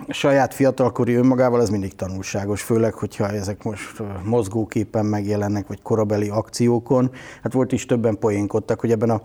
saját 0.08 0.54
fiatalkori 0.54 1.14
önmagával 1.14 1.60
ez 1.60 1.70
mindig 1.70 1.94
tanulságos, 1.94 2.62
főleg, 2.62 2.94
hogyha 2.94 3.28
ezek 3.28 3.62
most 3.62 4.02
mozgóképpen 4.24 5.06
megjelennek, 5.06 5.66
vagy 5.66 5.82
korabeli 5.82 6.28
akciókon. 6.28 7.10
Hát 7.42 7.52
volt 7.52 7.72
is 7.72 7.86
többen 7.86 8.18
poénkodtak, 8.18 8.80
hogy 8.80 8.90
ebben 8.90 9.10
a 9.10 9.20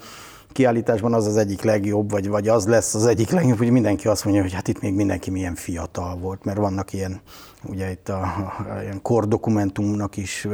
kiállításban 0.52 1.14
az 1.14 1.28
az 1.28 1.38
egyik 1.38 1.62
legjobb, 1.62 2.12
vagy, 2.12 2.28
vagy 2.28 2.48
az 2.48 2.68
lesz 2.68 2.94
az 2.94 3.06
egyik 3.06 3.30
legjobb, 3.30 3.58
hogy 3.58 3.70
mindenki 3.70 4.08
azt 4.08 4.24
mondja, 4.24 4.42
hogy 4.44 4.54
hát 4.54 4.68
itt 4.68 4.82
még 4.82 4.94
mindenki 4.94 5.30
milyen 5.30 5.56
fiatal 5.56 6.18
volt, 6.18 6.44
mert 6.44 6.58
vannak 6.58 6.94
ilyen, 6.94 7.22
ugye 7.64 7.92
itt 7.92 8.10
a, 8.10 8.22
a 8.22 8.82
ilyen 8.82 9.02
kordokumentumnak 9.02 10.18
is 10.18 10.48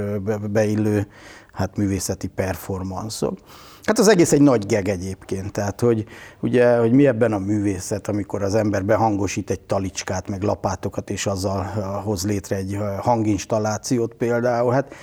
beillő 0.52 1.08
hát 1.52 1.78
művészeti 1.78 2.28
performanszok. 2.28 3.38
Hát 3.86 4.00
az 4.00 4.08
egész 4.08 4.32
egy 4.32 4.42
nagy 4.42 4.66
geg 4.66 4.88
egyébként, 4.88 5.52
tehát 5.52 5.82
hogy, 5.82 6.06
ugye, 6.40 6.78
hogy 6.78 6.92
mi 6.92 7.08
ebben 7.08 7.34
a 7.34 7.38
művészet, 7.38 8.08
amikor 8.08 8.44
az 8.44 8.56
ember 8.56 8.86
behangosít 8.86 9.50
egy 9.50 9.60
talicskát, 9.60 10.30
meg 10.30 10.42
lapátokat, 10.42 11.10
és 11.10 11.26
azzal 11.26 11.64
hoz 12.04 12.26
létre 12.26 12.56
egy 12.56 12.78
hanginstallációt 13.00 14.14
például, 14.14 14.72
hát 14.72 14.94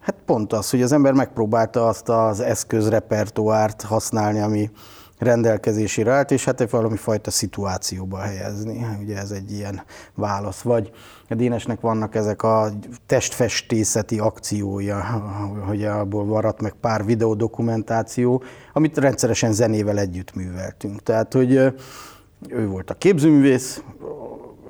Hát 0.00 0.16
pont 0.26 0.52
az, 0.52 0.70
hogy 0.70 0.82
az 0.82 0.92
ember 0.92 1.12
megpróbálta 1.12 1.86
azt 1.86 2.08
az 2.08 2.40
eszközrepertoárt 2.40 3.82
használni, 3.82 4.40
ami 4.40 4.70
rendelkezésére 5.18 6.12
állt, 6.12 6.30
és 6.30 6.44
hát 6.44 6.70
valami 6.70 6.96
fajta 6.96 7.30
szituációba 7.30 8.18
helyezni. 8.18 8.86
Ugye 9.02 9.16
ez 9.16 9.30
egy 9.30 9.52
ilyen 9.52 9.82
válasz. 10.14 10.60
Vagy 10.60 10.90
a 11.28 11.34
Dénesnek 11.34 11.80
vannak 11.80 12.14
ezek 12.14 12.42
a 12.42 12.70
testfestészeti 13.06 14.18
akciója, 14.18 15.00
hogy 15.66 15.84
abból 15.84 16.24
maradt 16.24 16.60
meg 16.60 16.72
pár 16.72 17.04
videodokumentáció, 17.04 18.42
amit 18.72 18.98
rendszeresen 18.98 19.52
zenével 19.52 19.98
együtt 19.98 20.34
műveltünk. 20.34 21.02
Tehát, 21.02 21.32
hogy 21.32 21.52
ő 22.48 22.66
volt 22.68 22.90
a 22.90 22.94
képzőművész, 22.94 23.82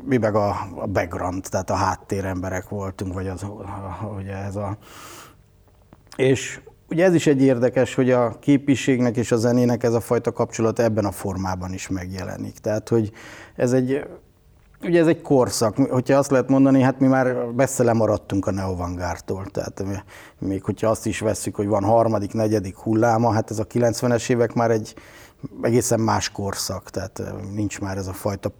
mi 0.04 0.16
meg 0.16 0.34
a, 0.34 0.48
a 0.74 0.86
background, 0.86 1.46
tehát 1.50 1.70
a 1.70 1.74
háttéremberek 1.74 2.68
voltunk, 2.68 3.14
vagy 3.14 3.28
az, 3.28 3.46
ugye 4.18 4.36
ez 4.36 4.56
a... 4.56 4.76
És 6.16 6.60
ugye 6.90 7.04
ez 7.04 7.14
is 7.14 7.26
egy 7.26 7.42
érdekes, 7.42 7.94
hogy 7.94 8.10
a 8.10 8.38
képiségnek 8.38 9.16
és 9.16 9.32
a 9.32 9.36
zenének 9.36 9.82
ez 9.82 9.92
a 9.92 10.00
fajta 10.00 10.32
kapcsolat 10.32 10.78
ebben 10.78 11.04
a 11.04 11.12
formában 11.12 11.72
is 11.72 11.88
megjelenik. 11.88 12.58
Tehát, 12.58 12.88
hogy 12.88 13.12
ez 13.56 13.72
egy 13.72 14.06
Ugye 14.82 15.00
ez 15.00 15.06
egy 15.06 15.22
korszak, 15.22 15.76
hogyha 15.76 16.18
azt 16.18 16.30
lehet 16.30 16.48
mondani, 16.48 16.80
hát 16.80 17.00
mi 17.00 17.06
már 17.06 17.34
messze 17.56 17.82
lemaradtunk 17.82 18.46
a 18.46 18.50
neovangártól, 18.50 19.46
tehát 19.46 19.84
még 20.38 20.62
hogyha 20.62 20.88
azt 20.88 21.06
is 21.06 21.20
vesszük, 21.20 21.54
hogy 21.54 21.66
van 21.66 21.84
harmadik, 21.84 22.32
negyedik 22.32 22.76
hulláma, 22.76 23.32
hát 23.32 23.50
ez 23.50 23.58
a 23.58 23.66
90-es 23.66 24.30
évek 24.30 24.54
már 24.54 24.70
egy 24.70 24.94
egészen 25.62 26.00
más 26.00 26.30
korszak, 26.30 26.90
tehát 26.90 27.22
nincs 27.54 27.80
már 27.80 27.96
ez 27.96 28.06
a 28.06 28.12
fajta 28.12 28.50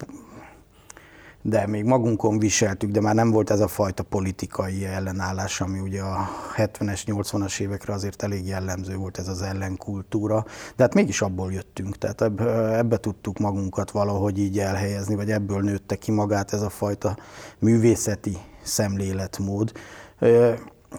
de 1.49 1.67
még 1.67 1.85
magunkon 1.85 2.39
viseltük, 2.39 2.91
de 2.91 3.01
már 3.01 3.15
nem 3.15 3.31
volt 3.31 3.51
ez 3.51 3.61
a 3.61 3.69
fajta 3.69 4.03
politikai 4.03 4.85
ellenállás, 4.85 5.61
ami 5.61 5.79
ugye 5.79 6.03
a 6.03 6.29
70-es, 6.57 7.03
80-as 7.07 7.61
évekre 7.61 7.93
azért 7.93 8.23
elég 8.23 8.47
jellemző 8.47 8.97
volt 8.97 9.19
ez 9.19 9.29
az 9.29 9.43
ellenkultúra, 9.43 10.45
de 10.77 10.83
hát 10.83 10.95
mégis 10.95 11.23
abból 11.23 11.53
jöttünk, 11.53 11.99
tehát 11.99 12.21
ebbe, 12.21 12.77
ebbe 12.77 12.97
tudtuk 12.97 13.39
magunkat 13.39 13.91
valahogy 13.91 14.39
így 14.39 14.59
elhelyezni, 14.59 15.15
vagy 15.15 15.31
ebből 15.31 15.61
nőtte 15.61 15.97
ki 15.97 16.11
magát 16.11 16.53
ez 16.53 16.63
a 16.63 16.71
fajta 16.71 17.17
művészeti 17.59 18.37
szemléletmód, 18.63 19.73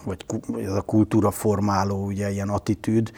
vagy 0.04 0.24
ez 0.64 0.72
a 0.72 0.82
kultúra 0.82 1.30
formáló 1.30 2.04
ugye 2.04 2.30
ilyen 2.30 2.48
attitűd, 2.48 3.12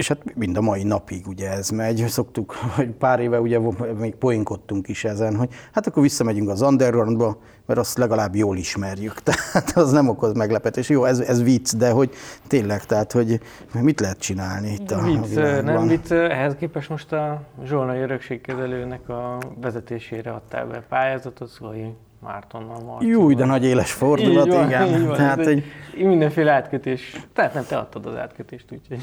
és 0.00 0.08
hát 0.08 0.34
mind 0.34 0.56
a 0.56 0.60
mai 0.60 0.82
napig 0.82 1.26
ugye 1.26 1.50
ez 1.50 1.70
megy. 1.70 2.04
Szoktuk, 2.08 2.52
hogy 2.52 2.90
pár 2.90 3.20
éve 3.20 3.40
ugye 3.40 3.58
még 3.98 4.14
poénkodtunk 4.14 4.88
is 4.88 5.04
ezen, 5.04 5.36
hogy 5.36 5.48
hát 5.72 5.86
akkor 5.86 6.02
visszamegyünk 6.02 6.48
az 6.48 6.62
undergroundba, 6.62 7.38
mert 7.66 7.80
azt 7.80 7.98
legalább 7.98 8.34
jól 8.34 8.56
ismerjük. 8.56 9.14
Tehát 9.22 9.76
az 9.76 9.92
nem 9.92 10.08
okoz 10.08 10.32
meglepetés. 10.32 10.88
Jó, 10.88 11.04
ez, 11.04 11.18
ez 11.18 11.42
vicc, 11.42 11.74
de 11.76 11.90
hogy 11.90 12.10
tényleg, 12.46 12.84
tehát 12.84 13.12
hogy 13.12 13.40
mit 13.72 14.00
lehet 14.00 14.18
csinálni 14.18 14.72
itt 14.72 14.90
a 14.90 15.02
vicc, 15.02 15.28
világban. 15.28 15.74
Nem 15.74 15.86
vicc, 15.86 16.10
ehhez 16.10 16.54
képest 16.54 16.88
most 16.88 17.12
a 17.12 17.42
Zsolnai 17.64 18.00
Örökségkezelőnek 18.00 19.08
a 19.08 19.38
vezetésére 19.60 20.30
adtál 20.30 20.66
be 20.66 20.84
pályázatot, 20.88 21.48
szóval 21.48 21.74
Mártonnal, 22.22 22.80
Marcival. 22.80 23.02
Jó, 23.02 23.32
de 23.32 23.44
nagy 23.44 23.64
éles 23.64 23.92
fordulat, 23.92 24.46
így 24.46 24.52
van, 24.52 24.66
igen. 24.66 24.86
Így 24.86 25.06
van, 25.06 25.16
Tehát, 25.16 25.46
egy... 25.46 25.64
Mindenféle 25.96 26.52
átkötés. 26.52 27.26
Tehát 27.32 27.54
nem, 27.54 27.64
te 27.68 27.76
adtad 27.76 28.06
az 28.06 28.16
átkötést, 28.16 28.64
úgyhogy... 28.72 29.02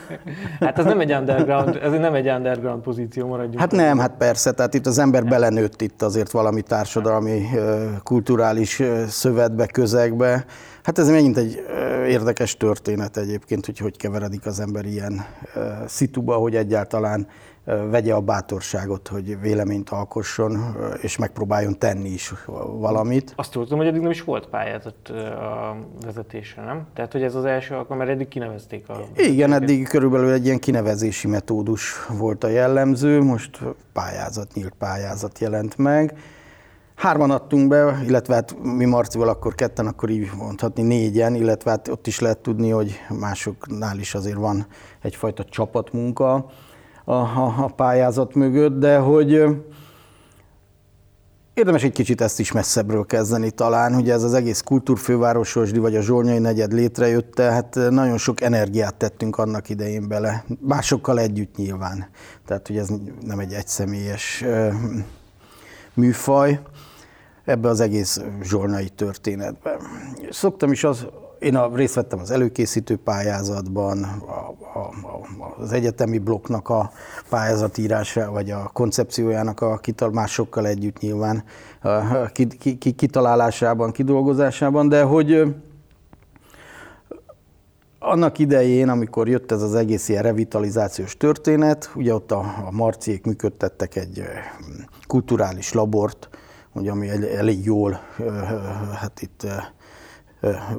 hát 0.60 0.78
ez 0.78 0.84
nem 0.84 1.00
egy 1.00 1.12
underground, 1.12 1.78
ez 1.82 1.92
nem 1.92 2.14
egy 2.14 2.28
underground 2.28 2.82
pozíció, 2.82 3.26
maradjunk. 3.26 3.58
Hát 3.58 3.70
nem, 3.70 3.98
hát 3.98 4.16
persze, 4.16 4.52
tehát 4.52 4.74
itt 4.74 4.86
az 4.86 4.98
ember 4.98 5.24
belenőtt 5.24 5.80
itt 5.80 6.02
azért 6.02 6.30
valami 6.30 6.62
társadalmi, 6.62 7.48
kulturális 8.02 8.82
szövetbe, 9.08 9.66
közegbe. 9.66 10.44
Hát 10.82 10.98
ez 10.98 11.08
megint 11.08 11.36
egy 11.36 11.64
érdekes 12.06 12.56
történet 12.56 13.16
egyébként, 13.16 13.66
hogy 13.66 13.78
hogy 13.78 13.96
keveredik 13.96 14.46
az 14.46 14.60
ember 14.60 14.84
ilyen 14.84 15.24
szituba, 15.86 16.34
hogy 16.34 16.56
egyáltalán 16.56 17.26
vegye 17.64 18.14
a 18.14 18.20
bátorságot, 18.20 19.08
hogy 19.08 19.40
véleményt 19.40 19.90
alkosson, 19.90 20.76
és 21.00 21.16
megpróbáljon 21.16 21.78
tenni 21.78 22.08
is 22.08 22.32
valamit. 22.78 23.32
Azt 23.36 23.52
tudom, 23.52 23.78
hogy 23.78 23.86
eddig 23.86 24.00
nem 24.00 24.10
is 24.10 24.22
volt 24.24 24.46
pályázat 24.46 25.08
a 25.08 25.76
vezetésre, 26.04 26.64
nem? 26.64 26.86
Tehát, 26.94 27.12
hogy 27.12 27.22
ez 27.22 27.34
az 27.34 27.44
első 27.44 27.74
alkalom, 27.74 27.98
mert 27.98 28.10
eddig 28.10 28.28
kinevezték 28.28 28.88
a... 28.88 29.00
Igen, 29.16 29.52
eddig 29.52 29.88
körülbelül 29.88 30.32
egy 30.32 30.44
ilyen 30.44 30.58
kinevezési 30.58 31.28
metódus 31.28 32.06
volt 32.18 32.44
a 32.44 32.48
jellemző, 32.48 33.22
most 33.22 33.60
pályázat, 33.92 34.54
nyílt 34.54 34.74
pályázat 34.78 35.38
jelent 35.38 35.76
meg. 35.76 36.18
Hárman 36.94 37.30
adtunk 37.30 37.68
be, 37.68 38.02
illetve 38.06 38.34
hát 38.34 38.56
mi 38.62 38.84
Marcival 38.84 39.28
akkor 39.28 39.54
ketten, 39.54 39.86
akkor 39.86 40.10
így 40.10 40.30
mondhatni 40.36 40.82
négyen, 40.82 41.34
illetve 41.34 41.70
hát 41.70 41.88
ott 41.88 42.06
is 42.06 42.20
lehet 42.20 42.38
tudni, 42.38 42.70
hogy 42.70 43.00
másoknál 43.18 43.98
is 43.98 44.14
azért 44.14 44.36
van 44.36 44.66
egyfajta 45.00 45.44
csapatmunka. 45.44 46.50
A, 47.04 47.12
a, 47.12 47.54
a 47.58 47.72
pályázat 47.76 48.34
mögött, 48.34 48.78
de 48.78 48.98
hogy 48.98 49.44
Érdemes 51.54 51.82
egy 51.82 51.92
kicsit 51.92 52.20
ezt 52.20 52.40
is 52.40 52.52
messzebbről 52.52 53.06
kezdeni 53.06 53.50
talán, 53.50 53.94
hogy 53.94 54.10
ez 54.10 54.22
az 54.22 54.34
egész 54.34 54.60
kultúrfővárososdi 54.60 55.78
vagy 55.78 55.96
a 55.96 56.00
Zsolnyai 56.00 56.38
negyed 56.38 56.72
létrejött, 56.72 57.38
hát 57.38 57.74
nagyon 57.90 58.18
sok 58.18 58.40
energiát 58.40 58.94
tettünk 58.94 59.38
annak 59.38 59.68
idején 59.68 60.08
bele, 60.08 60.44
másokkal 60.60 61.18
együtt 61.18 61.56
nyilván. 61.56 62.08
Tehát, 62.46 62.66
hogy 62.66 62.76
ez 62.76 62.88
nem 63.20 63.38
egy 63.38 63.52
egyszemélyes 63.52 64.44
műfaj 65.94 66.60
ebbe 67.44 67.68
az 67.68 67.80
egész 67.80 68.20
zsolnai 68.42 68.88
történetben. 68.88 69.76
Szoktam 70.30 70.72
is 70.72 70.84
az, 70.84 71.06
én 71.42 71.56
a, 71.56 71.76
részt 71.76 71.94
vettem 71.94 72.18
az 72.18 72.30
előkészítő 72.30 72.96
pályázatban, 72.96 74.02
a, 74.02 74.78
a, 74.78 74.90
az 75.58 75.72
egyetemi 75.72 76.18
blokknak 76.18 76.68
a 76.68 76.90
pályázatírása, 77.28 78.30
vagy 78.30 78.50
a 78.50 78.70
koncepciójának 78.72 79.60
a 79.60 79.76
kitalálásokkal 79.76 80.66
együtt 80.66 80.98
nyilván 80.98 81.44
a 81.82 82.30
kitalálásában, 82.96 83.92
kidolgozásában, 83.92 84.88
de 84.88 85.02
hogy 85.02 85.54
annak 87.98 88.38
idején, 88.38 88.88
amikor 88.88 89.28
jött 89.28 89.52
ez 89.52 89.62
az 89.62 89.74
egész 89.74 90.08
ilyen 90.08 90.22
revitalizációs 90.22 91.16
történet, 91.16 91.90
ugye 91.94 92.14
ott 92.14 92.32
a, 92.32 92.38
a 92.38 92.70
marciék 92.70 93.24
működtettek 93.24 93.96
egy 93.96 94.22
kulturális 95.06 95.72
labort, 95.72 96.28
ugye, 96.72 96.90
ami 96.90 97.08
elég 97.36 97.64
jól 97.64 98.00
hát 98.94 99.22
itt 99.22 99.46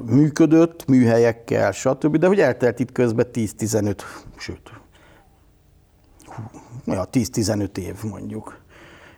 működött, 0.06 0.86
műhelyekkel, 0.86 1.72
stb., 1.72 2.16
de 2.16 2.26
hogy 2.26 2.40
eltelt 2.40 2.78
itt 2.78 2.92
közben 2.92 3.26
10-15, 3.32 3.98
sőt, 4.36 4.72
ja, 6.86 7.08
10-15 7.12 7.76
év 7.76 7.94
mondjuk. 8.02 8.58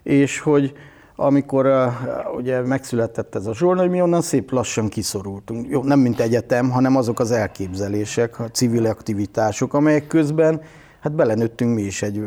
És 0.02 0.40
hogy 0.40 0.72
amikor 1.16 1.66
uh, 1.66 1.92
ugye 2.36 2.60
megszületett 2.60 3.34
ez 3.34 3.46
a 3.46 3.54
zsolna, 3.54 3.86
mi 3.86 4.02
onnan 4.02 4.22
szép 4.22 4.50
lassan 4.50 4.88
kiszorultunk. 4.88 5.68
Jó, 5.68 5.82
nem 5.82 5.98
mint 5.98 6.20
egyetem, 6.20 6.70
hanem 6.70 6.96
azok 6.96 7.20
az 7.20 7.30
elképzelések, 7.30 8.40
a 8.40 8.48
civil 8.48 8.86
aktivitások, 8.86 9.74
amelyek 9.74 10.06
közben 10.06 10.60
hát 11.00 11.14
belenőttünk 11.14 11.74
mi 11.74 11.82
is 11.82 12.02
egy 12.02 12.22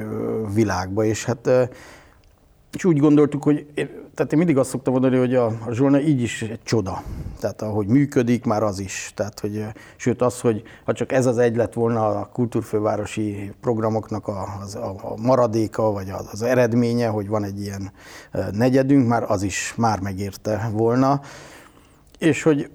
világba, 0.53 1.03
és 1.03 1.25
hát 1.25 1.49
és 2.73 2.85
úgy 2.85 2.97
gondoltuk, 2.97 3.43
hogy 3.43 3.65
tehát 4.19 4.33
én 4.33 4.38
mindig 4.38 4.57
azt 4.57 4.69
szoktam 4.69 4.93
mondani, 4.93 5.17
hogy 5.17 5.35
a, 5.35 5.45
a 5.45 5.71
zsolna 5.71 5.99
így 5.99 6.21
is 6.21 6.41
egy 6.41 6.59
csoda. 6.63 7.03
Tehát 7.39 7.61
ahogy 7.61 7.88
működik, 7.88 8.45
már 8.45 8.63
az 8.63 8.79
is. 8.79 9.11
Tehát, 9.15 9.39
hogy, 9.39 9.65
sőt 9.95 10.21
az, 10.21 10.39
hogy 10.39 10.63
ha 10.85 10.93
csak 10.93 11.11
ez 11.11 11.25
az 11.25 11.38
egy 11.38 11.55
lett 11.55 11.73
volna 11.73 12.07
a 12.07 12.29
kultúrfővárosi 12.33 13.51
programoknak 13.61 14.27
a, 14.27 14.59
az, 14.61 14.75
a, 14.75 14.95
a 15.01 15.15
maradéka, 15.21 15.91
vagy 15.91 16.09
az, 16.09 16.27
az 16.31 16.41
eredménye, 16.41 17.07
hogy 17.07 17.27
van 17.27 17.43
egy 17.43 17.61
ilyen 17.61 17.91
negyedünk, 18.51 19.07
már 19.07 19.25
az 19.27 19.43
is 19.43 19.73
már 19.77 19.99
megérte 19.99 20.69
volna. 20.73 21.21
És 22.17 22.43
hogy 22.43 22.69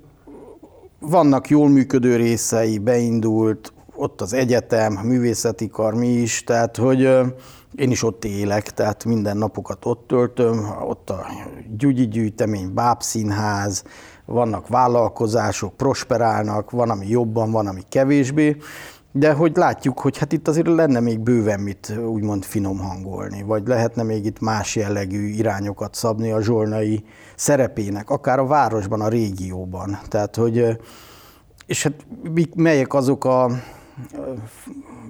vannak 0.98 1.48
jól 1.48 1.68
működő 1.68 2.16
részei, 2.16 2.78
beindult, 2.78 3.74
ott 3.96 4.20
az 4.20 4.32
egyetem, 4.32 4.92
művészeti 4.92 5.68
kar, 5.68 5.94
mi 5.94 6.08
is, 6.08 6.44
tehát 6.44 6.76
hogy 6.76 7.00
én 7.74 7.90
is 7.90 8.02
ott 8.02 8.24
élek, 8.24 8.70
tehát 8.70 9.04
minden 9.04 9.36
napokat 9.36 9.84
ott 9.84 10.06
töltöm, 10.06 10.74
ott 10.88 11.10
a 11.10 11.26
gyugyi 11.76 12.08
gyűjtemény, 12.08 12.74
bábszínház, 12.74 13.84
vannak 14.24 14.68
vállalkozások, 14.68 15.76
prosperálnak, 15.76 16.70
van, 16.70 16.90
ami 16.90 17.08
jobban, 17.08 17.50
van, 17.50 17.66
ami 17.66 17.82
kevésbé, 17.88 18.56
de 19.12 19.32
hogy 19.32 19.56
látjuk, 19.56 20.00
hogy 20.00 20.18
hát 20.18 20.32
itt 20.32 20.48
azért 20.48 20.66
lenne 20.66 21.00
még 21.00 21.20
bőven 21.20 21.60
mit 21.60 21.92
úgymond 22.06 22.44
finom 22.44 22.78
hangolni, 22.78 23.42
vagy 23.42 23.66
lehetne 23.66 24.02
még 24.02 24.24
itt 24.24 24.40
más 24.40 24.76
jellegű 24.76 25.26
irányokat 25.26 25.94
szabni 25.94 26.30
a 26.30 26.42
zsolnai 26.42 27.04
szerepének, 27.36 28.10
akár 28.10 28.38
a 28.38 28.46
városban, 28.46 29.00
a 29.00 29.08
régióban. 29.08 29.98
Tehát, 30.08 30.36
hogy 30.36 30.78
és 31.66 31.82
hát 31.82 32.06
melyek 32.54 32.94
azok 32.94 33.24
a 33.24 33.50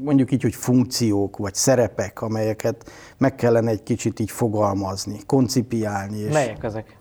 mondjuk 0.02 0.32
így, 0.32 0.42
hogy 0.42 0.54
funkciók 0.54 1.36
vagy 1.36 1.54
szerepek, 1.54 2.22
amelyeket 2.22 2.90
meg 3.18 3.34
kellene 3.34 3.70
egy 3.70 3.82
kicsit 3.82 4.20
így 4.20 4.30
fogalmazni, 4.30 5.18
koncipiálni. 5.26 6.18
És 6.18 6.32
Melyek 6.32 6.64
ezek? 6.64 6.96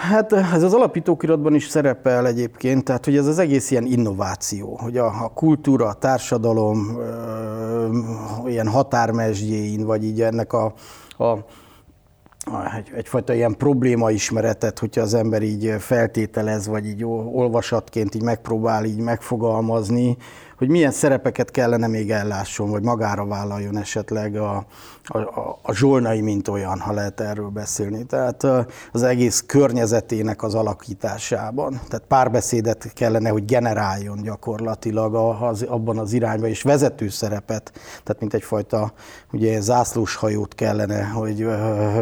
Hát 0.00 0.32
ez 0.32 0.62
az 0.62 0.74
alapítókiratban 0.74 1.54
is 1.54 1.66
szerepel 1.68 2.26
egyébként, 2.26 2.84
tehát 2.84 3.04
hogy 3.04 3.16
ez 3.16 3.26
az 3.26 3.38
egész 3.38 3.70
ilyen 3.70 3.84
innováció, 3.84 4.76
hogy 4.76 4.96
a, 4.96 5.06
a 5.06 5.28
kultúra, 5.34 5.86
a 5.86 5.92
társadalom 5.92 6.96
ö, 6.98 7.88
ilyen 8.46 8.68
határmesdjéin, 8.68 9.84
vagy 9.84 10.04
így 10.04 10.22
ennek 10.22 10.52
a, 10.52 10.72
a 11.18 11.36
egy, 12.76 12.90
egyfajta 12.94 13.34
ilyen 13.34 13.56
problémaismeretet, 13.56 14.78
hogyha 14.78 15.00
az 15.00 15.14
ember 15.14 15.42
így 15.42 15.74
feltételez, 15.78 16.66
vagy 16.66 16.86
így 16.86 17.04
olvasatként 17.32 18.14
így 18.14 18.22
megpróbál 18.22 18.84
így 18.84 19.00
megfogalmazni, 19.00 20.16
hogy 20.62 20.70
milyen 20.70 20.90
szerepeket 20.90 21.50
kellene 21.50 21.86
még 21.86 22.10
ellásson, 22.10 22.70
vagy 22.70 22.82
magára 22.82 23.26
vállaljon 23.26 23.78
esetleg 23.78 24.36
a, 24.36 24.66
a, 25.04 25.18
a 25.62 25.74
zsolnai, 25.74 26.20
mint 26.20 26.48
olyan, 26.48 26.80
ha 26.80 26.92
lehet 26.92 27.20
erről 27.20 27.48
beszélni. 27.48 28.04
Tehát 28.04 28.46
az 28.92 29.02
egész 29.02 29.44
környezetének 29.46 30.42
az 30.42 30.54
alakításában. 30.54 31.80
Tehát 31.88 32.06
párbeszédet 32.08 32.92
kellene, 32.94 33.28
hogy 33.28 33.44
generáljon 33.44 34.22
gyakorlatilag 34.22 35.14
az, 35.42 35.62
abban 35.62 35.98
az 35.98 36.12
irányban, 36.12 36.48
és 36.48 36.62
vezető 36.62 37.08
szerepet, 37.08 37.72
tehát 37.74 38.20
mint 38.20 38.34
egyfajta 38.34 38.92
ugye, 39.32 39.60
zászlós 39.60 40.14
hajót 40.14 40.54
kellene, 40.54 41.04
hogy 41.04 41.46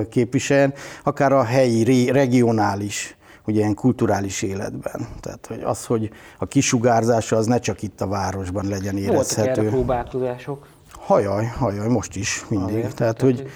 képviseljen, 0.08 0.74
akár 1.02 1.32
a 1.32 1.42
helyi, 1.42 2.10
regionális 2.10 3.16
ugye 3.50 3.60
ilyen 3.60 3.74
kulturális 3.74 4.42
életben. 4.42 5.08
Tehát 5.20 5.46
hogy 5.46 5.60
az, 5.62 5.86
hogy 5.86 6.10
a 6.38 6.46
kisugárzása 6.46 7.36
az 7.36 7.46
ne 7.46 7.58
csak 7.58 7.82
itt 7.82 8.00
a 8.00 8.06
városban 8.06 8.68
legyen 8.68 8.96
érezhető. 8.96 9.44
Voltak 9.44 9.64
erre 9.64 9.70
próbálkozások? 9.70 10.66
Hajaj, 10.92 11.44
hajaj, 11.44 11.88
most 11.88 12.16
is 12.16 12.44
mindig. 12.48 12.76
Azért, 12.76 12.96
tehát, 12.96 13.20
hogy 13.20 13.46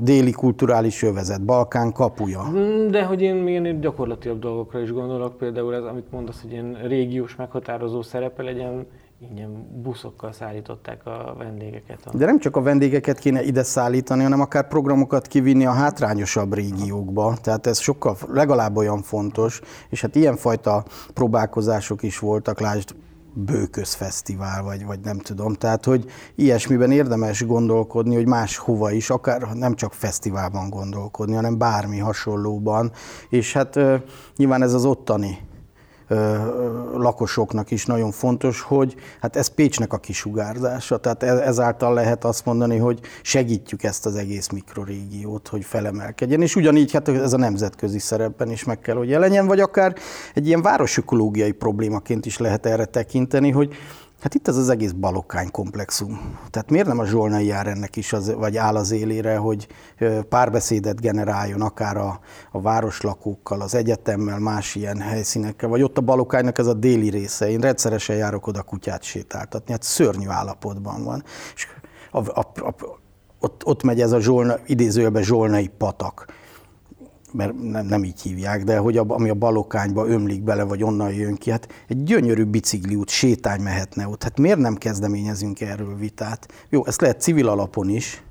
déli 0.00 0.30
kulturális 0.30 1.02
övezet, 1.02 1.44
Balkán 1.44 1.92
kapuja. 1.92 2.42
De 2.90 3.04
hogy 3.04 3.22
én 3.22 3.34
még 3.34 3.80
gyakorlatilag 3.80 4.38
dolgokra 4.38 4.80
is 4.80 4.92
gondolok, 4.92 5.38
például 5.38 5.74
ez, 5.74 5.82
amit 5.82 6.10
mondasz, 6.10 6.40
hogy 6.42 6.52
ilyen 6.52 6.78
régiós 6.82 7.36
meghatározó 7.36 8.02
szerepe 8.02 8.42
legyen, 8.42 8.86
ingyen 9.18 9.80
buszokkal 9.82 10.32
szállították 10.32 11.06
a 11.06 11.34
vendégeket. 11.38 12.16
De 12.16 12.24
nem 12.24 12.38
csak 12.38 12.56
a 12.56 12.62
vendégeket 12.62 13.18
kéne 13.18 13.42
ide 13.42 13.62
szállítani, 13.62 14.22
hanem 14.22 14.40
akár 14.40 14.68
programokat 14.68 15.26
kivinni 15.26 15.66
a 15.66 15.72
hátrányosabb 15.72 16.54
régiókba. 16.54 17.36
Tehát 17.42 17.66
ez 17.66 17.78
sokkal 17.78 18.16
legalább 18.28 18.76
olyan 18.76 19.02
fontos, 19.02 19.60
és 19.88 20.00
hát 20.00 20.14
ilyenfajta 20.14 20.84
próbálkozások 21.14 22.02
is 22.02 22.18
voltak, 22.18 22.60
lásd, 22.60 22.94
bőközfesztivál, 23.38 24.62
vagy, 24.62 24.84
vagy 24.84 25.00
nem 25.00 25.18
tudom. 25.18 25.52
Tehát, 25.52 25.84
hogy 25.84 26.04
ilyesmiben 26.34 26.90
érdemes 26.90 27.46
gondolkodni, 27.46 28.14
hogy 28.14 28.26
máshova 28.26 28.90
is, 28.90 29.10
akár 29.10 29.42
nem 29.42 29.74
csak 29.74 29.92
fesztiválban 29.92 30.70
gondolkodni, 30.70 31.34
hanem 31.34 31.58
bármi 31.58 31.98
hasonlóban. 31.98 32.92
És 33.28 33.52
hát 33.52 33.78
nyilván 34.36 34.62
ez 34.62 34.72
az 34.72 34.84
ottani 34.84 35.38
lakosoknak 36.94 37.70
is 37.70 37.86
nagyon 37.86 38.10
fontos, 38.10 38.60
hogy 38.60 38.94
hát 39.20 39.36
ez 39.36 39.48
Pécsnek 39.48 39.92
a 39.92 39.98
kisugárzása, 39.98 40.96
tehát 40.96 41.22
e, 41.22 41.26
ezáltal 41.26 41.94
lehet 41.94 42.24
azt 42.24 42.44
mondani, 42.44 42.76
hogy 42.76 43.00
segítjük 43.22 43.82
ezt 43.82 44.06
az 44.06 44.16
egész 44.16 44.48
mikrorégiót, 44.48 45.48
hogy 45.48 45.64
felemelkedjen, 45.64 46.42
és 46.42 46.56
ugyanígy 46.56 46.92
hát 46.92 47.08
ez 47.08 47.32
a 47.32 47.36
nemzetközi 47.36 47.98
szerepben 47.98 48.50
is 48.50 48.64
meg 48.64 48.80
kell, 48.80 48.96
hogy 48.96 49.08
jelenjen, 49.08 49.46
vagy 49.46 49.60
akár 49.60 49.94
egy 50.34 50.46
ilyen 50.46 50.62
városökológiai 50.62 51.52
problémaként 51.52 52.26
is 52.26 52.38
lehet 52.38 52.66
erre 52.66 52.84
tekinteni, 52.84 53.50
hogy 53.50 53.74
Hát 54.20 54.34
itt 54.34 54.48
ez 54.48 54.56
az 54.56 54.68
egész 54.68 54.90
balokkány 54.90 55.50
komplexum. 55.50 56.38
Tehát 56.50 56.70
miért 56.70 56.86
nem 56.86 56.98
a 56.98 57.06
Zsolnai 57.06 57.46
jár 57.46 57.66
ennek 57.66 57.96
is, 57.96 58.12
az, 58.12 58.34
vagy 58.34 58.56
áll 58.56 58.76
az 58.76 58.90
élére, 58.90 59.36
hogy 59.36 59.66
párbeszédet 60.28 61.00
generáljon 61.00 61.60
akár 61.60 61.96
a, 61.96 62.20
a 62.52 62.60
városlakókkal, 62.60 63.60
az 63.60 63.74
egyetemmel, 63.74 64.38
más 64.38 64.74
ilyen 64.74 65.00
helyszínekkel, 65.00 65.68
vagy 65.68 65.82
ott 65.82 65.98
a 65.98 66.00
balokkánynak 66.00 66.58
ez 66.58 66.66
a 66.66 66.74
déli 66.74 67.10
része. 67.10 67.50
Én 67.50 67.60
rendszeresen 67.60 68.16
járok 68.16 68.46
oda 68.46 68.62
kutyát 68.62 69.02
sétáltatni, 69.02 69.72
hát 69.72 69.82
szörnyű 69.82 70.28
állapotban 70.28 71.04
van. 71.04 71.22
És 71.54 71.66
a, 72.10 72.18
a, 72.18 72.52
a, 72.54 72.74
ott, 73.40 73.66
ott 73.66 73.82
megy 73.82 74.00
ez 74.00 74.12
a 74.12 74.20
zsolna, 74.20 74.54
idézőjelben 74.66 75.22
zsolnai 75.22 75.68
patak 75.78 76.26
mert 77.36 77.62
nem, 77.62 77.86
nem 77.86 78.04
így 78.04 78.20
hívják, 78.20 78.64
de 78.64 78.78
hogy 78.78 78.96
a, 78.96 79.04
ami 79.08 79.28
a 79.28 79.34
balokányba 79.34 80.06
ömlik 80.06 80.42
bele, 80.42 80.62
vagy 80.62 80.82
onnan 80.82 81.12
jön 81.12 81.34
ki, 81.34 81.50
hát 81.50 81.68
egy 81.88 82.02
gyönyörű 82.02 82.44
bicikliút, 82.44 83.08
sétány 83.08 83.60
mehetne 83.60 84.08
ott. 84.08 84.22
Hát 84.22 84.38
miért 84.38 84.58
nem 84.58 84.74
kezdeményezünk 84.74 85.60
erről 85.60 85.96
vitát? 85.96 86.48
Jó, 86.68 86.86
ezt 86.86 87.00
lehet 87.00 87.20
civil 87.20 87.48
alapon 87.48 87.88
is, 87.88 88.22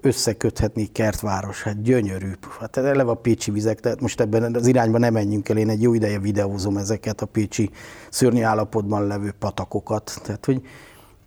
összeköthetni 0.00 0.86
kertváros, 0.86 1.62
hát 1.62 1.82
gyönyörű. 1.82 2.30
Hát 2.60 2.76
eleve 2.76 3.10
a 3.10 3.14
pécsi 3.14 3.50
vizek, 3.50 3.80
tehát 3.80 4.00
most 4.00 4.20
ebben 4.20 4.54
az 4.54 4.66
irányban 4.66 5.00
nem 5.00 5.12
menjünk 5.12 5.48
el, 5.48 5.56
én 5.56 5.68
egy 5.68 5.82
jó 5.82 5.94
ideje 5.94 6.18
videózom 6.18 6.76
ezeket 6.76 7.20
a 7.20 7.26
pécsi 7.26 7.70
szörnyű 8.10 8.42
állapotban 8.42 9.06
levő 9.06 9.32
patakokat. 9.38 10.20
Tehát, 10.22 10.44
hogy 10.44 10.62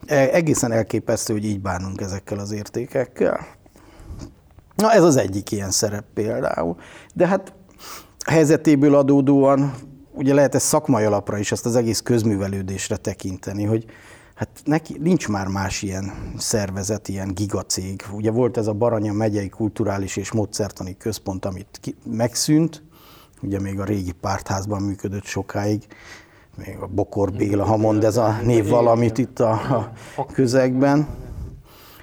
e, 0.06 0.16
egészen 0.16 0.72
elképesztő, 0.72 1.34
hogy 1.34 1.46
így 1.46 1.62
bánunk 1.62 2.02
ezekkel 2.02 2.40
az 2.40 2.52
értékekkel. 2.52 3.60
Na 4.76 4.92
ez 4.92 5.04
az 5.04 5.16
egyik 5.16 5.52
ilyen 5.52 5.72
szerep 5.72 6.06
például. 6.14 6.76
De 7.14 7.28
hát 7.28 7.54
helyzetéből 8.26 8.96
adódóan 8.96 9.74
ugye 10.14 10.34
lehet 10.34 10.56
ezt 10.56 10.66
szakmai 10.66 11.04
alapra 11.04 11.38
is, 11.38 11.52
ezt 11.52 11.66
az 11.66 11.76
egész 11.76 12.02
közművelődésre 12.02 12.96
tekinteni, 12.96 13.64
hogy 13.64 13.86
hát 14.36 14.50
neki 14.64 14.98
nincs 15.00 15.28
már 15.28 15.48
más 15.48 15.82
ilyen 15.82 16.12
szervezet, 16.38 17.08
ilyen 17.08 17.34
gigacég. 17.34 18.04
Ugye 18.14 18.32
volt 18.32 18.58
ez 18.58 18.68
a 18.68 18.74
Baranya 18.74 19.14
megyei 19.14 19.50
kulturális 19.50 20.16
és 20.16 20.32
módszertani 20.32 20.98
központ, 20.98 21.46
amit 21.46 21.78
ki, 21.82 21.96
megszűnt, 22.06 22.84
ugye 23.42 23.60
még 23.60 23.80
a 23.80 23.84
régi 23.84 24.12
pártházban 24.12 24.82
működött 24.82 25.24
sokáig, 25.24 25.88
még 26.66 26.78
a 26.82 26.88
Bokor 26.88 27.32
Béla, 27.32 27.64
ha 27.64 27.78
mond 27.78 28.04
ez 28.04 28.18
a 28.18 28.38
név 28.44 28.68
valamit 28.68 29.18
itt 29.18 29.40
a, 29.40 29.52
a 30.16 30.26
közegben. 30.26 31.08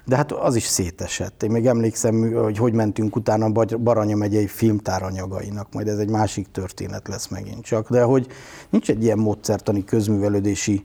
De 0.09 0.16
hát 0.16 0.33
az 0.33 0.55
is 0.55 0.64
szétesett. 0.64 1.42
Én 1.42 1.51
még 1.51 1.66
emlékszem, 1.66 2.33
hogy 2.33 2.59
hogy 2.59 2.73
mentünk 2.73 3.16
utána 3.16 3.49
Baranya 3.79 4.16
megyei 4.16 4.47
filmtár 4.47 5.03
anyagainak, 5.03 5.73
majd 5.73 5.88
ez 5.88 5.99
egy 5.99 6.11
másik 6.11 6.51
történet 6.51 7.09
lesz 7.09 7.29
megint 7.29 7.64
csak. 7.64 7.90
De 7.90 8.03
hogy 8.03 8.27
nincs 8.71 8.90
egy 8.90 9.03
ilyen 9.03 9.18
módszertani 9.18 9.85
közművelődési 9.85 10.85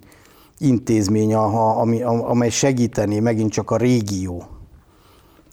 intézmény, 0.58 1.34
ami, 1.34 2.02
amely 2.02 2.50
segítené 2.50 3.20
megint 3.20 3.52
csak 3.52 3.72
a 3.72 3.78
régió 3.78 4.48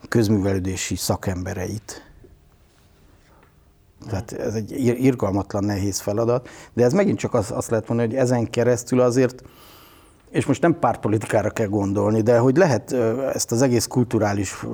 közművelődési 0.09 0.97
szakembereit. 0.97 2.13
Tehát 4.07 4.33
ez 4.33 4.55
egy 4.55 4.71
irgalmatlan 5.05 5.65
nehéz 5.65 6.01
feladat, 6.01 6.49
de 6.73 6.85
ez 6.85 6.93
megint 6.93 7.19
csak 7.19 7.35
azt, 7.35 7.51
azt 7.51 7.71
lehet 7.71 7.89
mondani, 7.89 8.09
hogy 8.09 8.19
ezen 8.19 8.51
keresztül 8.51 9.01
azért, 9.01 9.43
és 10.31 10.47
most 10.47 10.63
nem 10.63 10.79
pártpolitikára 10.79 11.51
kell 11.51 11.67
gondolni, 11.67 12.21
de 12.21 12.39
hogy 12.39 12.57
lehet 12.57 12.93
ezt 13.35 13.53
az 13.53 13.63
egész 13.63 13.87
kulturális 13.87 14.67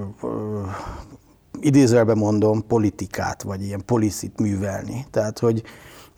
idézőjelben 1.60 2.18
mondom, 2.18 2.66
politikát, 2.66 3.42
vagy 3.42 3.62
ilyen 3.62 3.82
policit 3.84 4.40
művelni. 4.40 5.06
Tehát, 5.10 5.38
hogy 5.38 5.62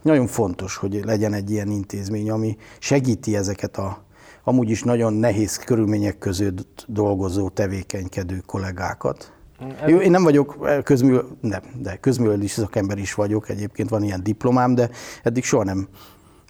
nagyon 0.03 0.27
fontos, 0.27 0.77
hogy 0.77 1.01
legyen 1.05 1.33
egy 1.33 1.51
ilyen 1.51 1.71
intézmény, 1.71 2.31
ami 2.31 2.57
segíti 2.79 3.37
ezeket 3.37 3.77
a 3.77 4.07
amúgy 4.45 4.71
is 4.71 4.83
nagyon 4.83 5.13
nehéz 5.13 5.57
körülmények 5.57 6.19
között 6.19 6.85
dolgozó, 6.89 7.49
tevékenykedő 7.49 8.43
kollégákat. 8.47 9.33
Ez... 9.81 9.89
Jó, 9.89 9.99
én 9.99 10.11
nem 10.11 10.23
vagyok 10.23 10.69
közmű, 10.85 11.17
nem, 11.41 11.61
de 11.83 11.97
közművelődési 11.97 12.61
szakember 12.61 12.99
is 12.99 13.15
vagyok, 13.15 13.49
egyébként 13.49 13.89
van 13.89 14.03
ilyen 14.03 14.23
diplomám, 14.23 14.75
de 14.75 14.91
eddig 15.23 15.45
soha 15.45 15.65
nem, 15.65 15.89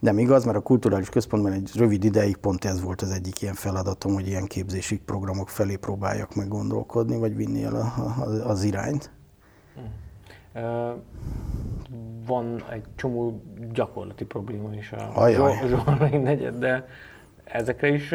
nem 0.01 0.19
igaz, 0.19 0.45
mert 0.45 0.57
a 0.57 0.61
kulturális 0.61 1.09
központban 1.09 1.53
egy 1.53 1.71
rövid 1.75 2.05
ideig 2.05 2.37
pont 2.37 2.65
ez 2.65 2.83
volt 2.83 3.03
az 3.03 3.11
egyik 3.11 3.43
ilyen 3.43 3.55
feladatom, 3.55 4.15
hogy 4.15 4.27
ilyen 4.27 4.45
képzési 4.47 4.99
programok 4.99 5.49
felé 5.49 5.77
próbáljak 5.77 6.35
meg 6.35 6.49
gondolkodni, 6.49 7.19
vagy 7.19 7.37
vinni 7.37 7.63
el 7.63 7.75
a, 7.75 7.81
a, 7.81 8.49
az 8.49 8.63
irányt. 8.63 9.11
Van 12.27 12.65
egy 12.71 12.85
csomó 12.97 13.43
gyakorlati 13.73 14.25
probléma 14.25 14.75
is 14.75 14.93
a 14.93 15.29
Zsolmai 15.67 16.17
negyed, 16.17 16.55
de 16.55 16.87
ezekre 17.53 17.89
is 17.89 18.15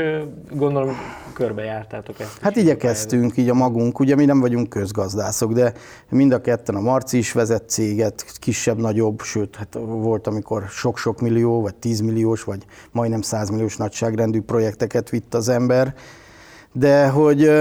gondolom 0.51 0.95
körbejártátok 1.33 2.19
ezt. 2.19 2.39
Hát 2.41 2.55
igyekeztünk 2.55 3.37
így 3.37 3.49
a 3.49 3.53
magunk, 3.53 3.99
ugye 3.99 4.15
mi 4.15 4.25
nem 4.25 4.39
vagyunk 4.39 4.69
közgazdászok, 4.69 5.53
de 5.53 5.73
mind 6.09 6.31
a 6.31 6.41
ketten 6.41 6.75
a 6.75 6.81
Marci 6.81 7.17
is 7.17 7.31
vezet 7.31 7.69
céget, 7.69 8.25
kisebb-nagyobb, 8.39 9.21
sőt, 9.21 9.55
hát 9.55 9.77
volt, 9.85 10.27
amikor 10.27 10.63
sok-sok 10.69 11.21
millió, 11.21 11.61
vagy 11.61 11.75
tízmilliós, 11.75 12.43
vagy 12.43 12.65
majdnem 12.91 13.21
százmilliós 13.21 13.77
nagyságrendű 13.77 14.41
projekteket 14.41 15.09
vitt 15.09 15.33
az 15.33 15.49
ember, 15.49 15.93
de 16.71 17.07
hogy 17.07 17.51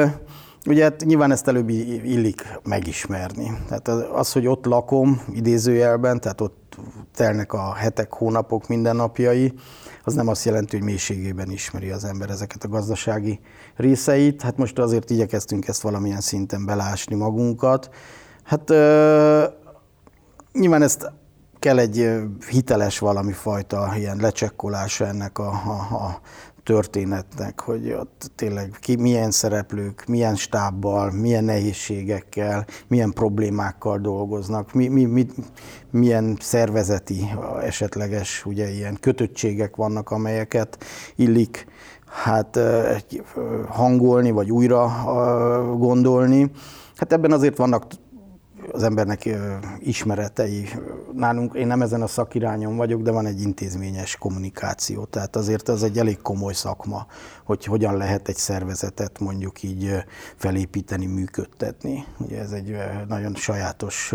Ugye 0.67 0.83
hát 0.83 1.05
nyilván 1.05 1.31
ezt 1.31 1.49
előbb 1.49 1.69
illik 1.69 2.43
megismerni. 2.65 3.51
Tehát 3.69 3.89
az, 4.13 4.33
hogy 4.33 4.47
ott 4.47 4.65
lakom 4.65 5.23
idézőjelben, 5.33 6.21
tehát 6.21 6.41
ott 6.41 6.77
telnek 7.15 7.53
a 7.53 7.75
hetek, 7.75 8.13
hónapok 8.13 8.69
mindennapjai, 8.69 9.53
az 10.05 10.15
nem 10.15 10.29
azt 10.29 10.45
jelenti, 10.45 10.77
hogy 10.77 10.85
mélységében 10.85 11.51
ismeri 11.51 11.91
az 11.91 12.05
ember 12.05 12.31
ezeket 12.31 12.65
a 12.65 12.69
gazdasági 12.69 13.41
részeit. 13.77 14.43
Hát 14.43 14.57
most 14.57 14.79
azért 14.79 15.11
igyekeztünk 15.11 15.69
ezt 15.69 15.83
valamilyen 15.83 16.21
szinten 16.21 16.65
belásni 16.65 17.15
magunkat. 17.15 17.91
Hát 18.43 18.71
ö, 18.71 19.45
nyilván 20.53 20.83
ezt 20.83 21.13
kell 21.59 21.79
egy 21.79 22.11
hiteles 22.49 22.99
valami 22.99 23.33
fajta 23.33 23.93
ilyen 23.97 24.17
lecsekkolása 24.17 25.07
ennek 25.07 25.39
a, 25.39 25.49
a, 25.49 25.95
a 25.95 26.21
történetnek, 26.65 27.61
hogy 27.61 27.93
ott 27.93 28.31
tényleg 28.35 28.77
ki, 28.81 28.97
milyen 28.97 29.31
szereplők, 29.31 30.05
milyen 30.07 30.37
stábbal, 30.37 31.11
milyen 31.11 31.45
nehézségekkel, 31.45 32.67
milyen 32.89 33.13
problémákkal 33.13 33.99
dolgoznak, 33.99 34.73
mi, 34.73 34.89
mi, 34.89 35.05
mi, 35.05 35.27
milyen 35.91 36.37
szervezeti 36.41 37.31
esetleges 37.63 38.47
ugye 38.47 38.71
ilyen 38.71 38.97
kötöttségek 39.01 39.77
vannak, 39.77 40.11
amelyeket 40.11 40.85
illik 41.17 41.67
hát 42.07 42.59
hangolni, 43.69 44.31
vagy 44.31 44.51
újra 44.51 44.93
gondolni. 45.79 46.51
Hát 46.97 47.13
ebben 47.13 47.33
azért 47.33 47.57
vannak 47.57 47.85
az 48.73 48.83
embernek 48.83 49.29
ismeretei. 49.79 50.69
Nálunk, 51.13 51.55
én 51.55 51.67
nem 51.67 51.83
ezen 51.83 52.03
a 52.03 52.07
szakirányon 52.07 52.77
vagyok, 52.77 53.03
de 53.03 53.11
van 53.11 53.27
egy 53.27 53.41
intézményes 53.41 54.17
kommunikáció. 54.17 55.05
Tehát 55.05 55.37
azért 55.37 55.69
az 55.69 55.83
egy 55.83 55.99
elég 55.99 56.21
komoly 56.23 56.53
szakma, 56.53 57.07
hogy 57.45 57.65
hogyan 57.65 57.97
lehet 57.97 58.29
egy 58.29 58.37
szervezetet 58.37 59.21
mondjuk 59.21 59.63
így 59.63 60.05
felépíteni, 60.37 61.07
működtetni. 61.07 62.05
Ugye 62.19 62.41
ez 62.41 62.51
egy 62.51 62.77
nagyon 63.09 63.35
sajátos 63.35 64.15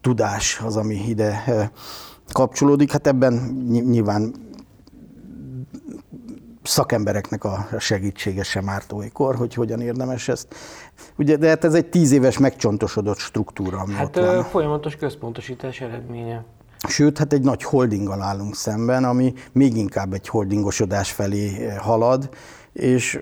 tudás 0.00 0.60
az, 0.64 0.76
ami 0.76 0.94
ide 0.94 1.44
kapcsolódik. 2.32 2.92
Hát 2.92 3.06
ebben 3.06 3.32
nyilván 3.68 4.34
szakembereknek 6.68 7.44
a 7.44 7.68
segítsége 7.78 8.42
sem 8.42 8.68
árt 8.68 8.92
olykor, 8.92 9.36
hogy 9.36 9.54
hogyan 9.54 9.80
érdemes 9.80 10.28
ezt. 10.28 10.54
Ugye, 11.16 11.36
de 11.36 11.48
hát 11.48 11.64
ez 11.64 11.74
egy 11.74 11.86
tíz 11.86 12.12
éves 12.12 12.38
megcsontosodott 12.38 13.18
struktúra, 13.18 13.78
ami 13.78 13.92
Hát 13.92 14.16
ott 14.16 14.24
van. 14.24 14.44
folyamatos 14.44 14.96
központosítás 14.96 15.80
eredménye. 15.80 16.44
Sőt, 16.88 17.18
hát 17.18 17.32
egy 17.32 17.42
nagy 17.42 17.62
holdinggal 17.62 18.22
állunk 18.22 18.54
szemben, 18.54 19.04
ami 19.04 19.32
még 19.52 19.76
inkább 19.76 20.12
egy 20.12 20.28
holdingosodás 20.28 21.12
felé 21.12 21.66
halad, 21.76 22.28
és 22.72 23.20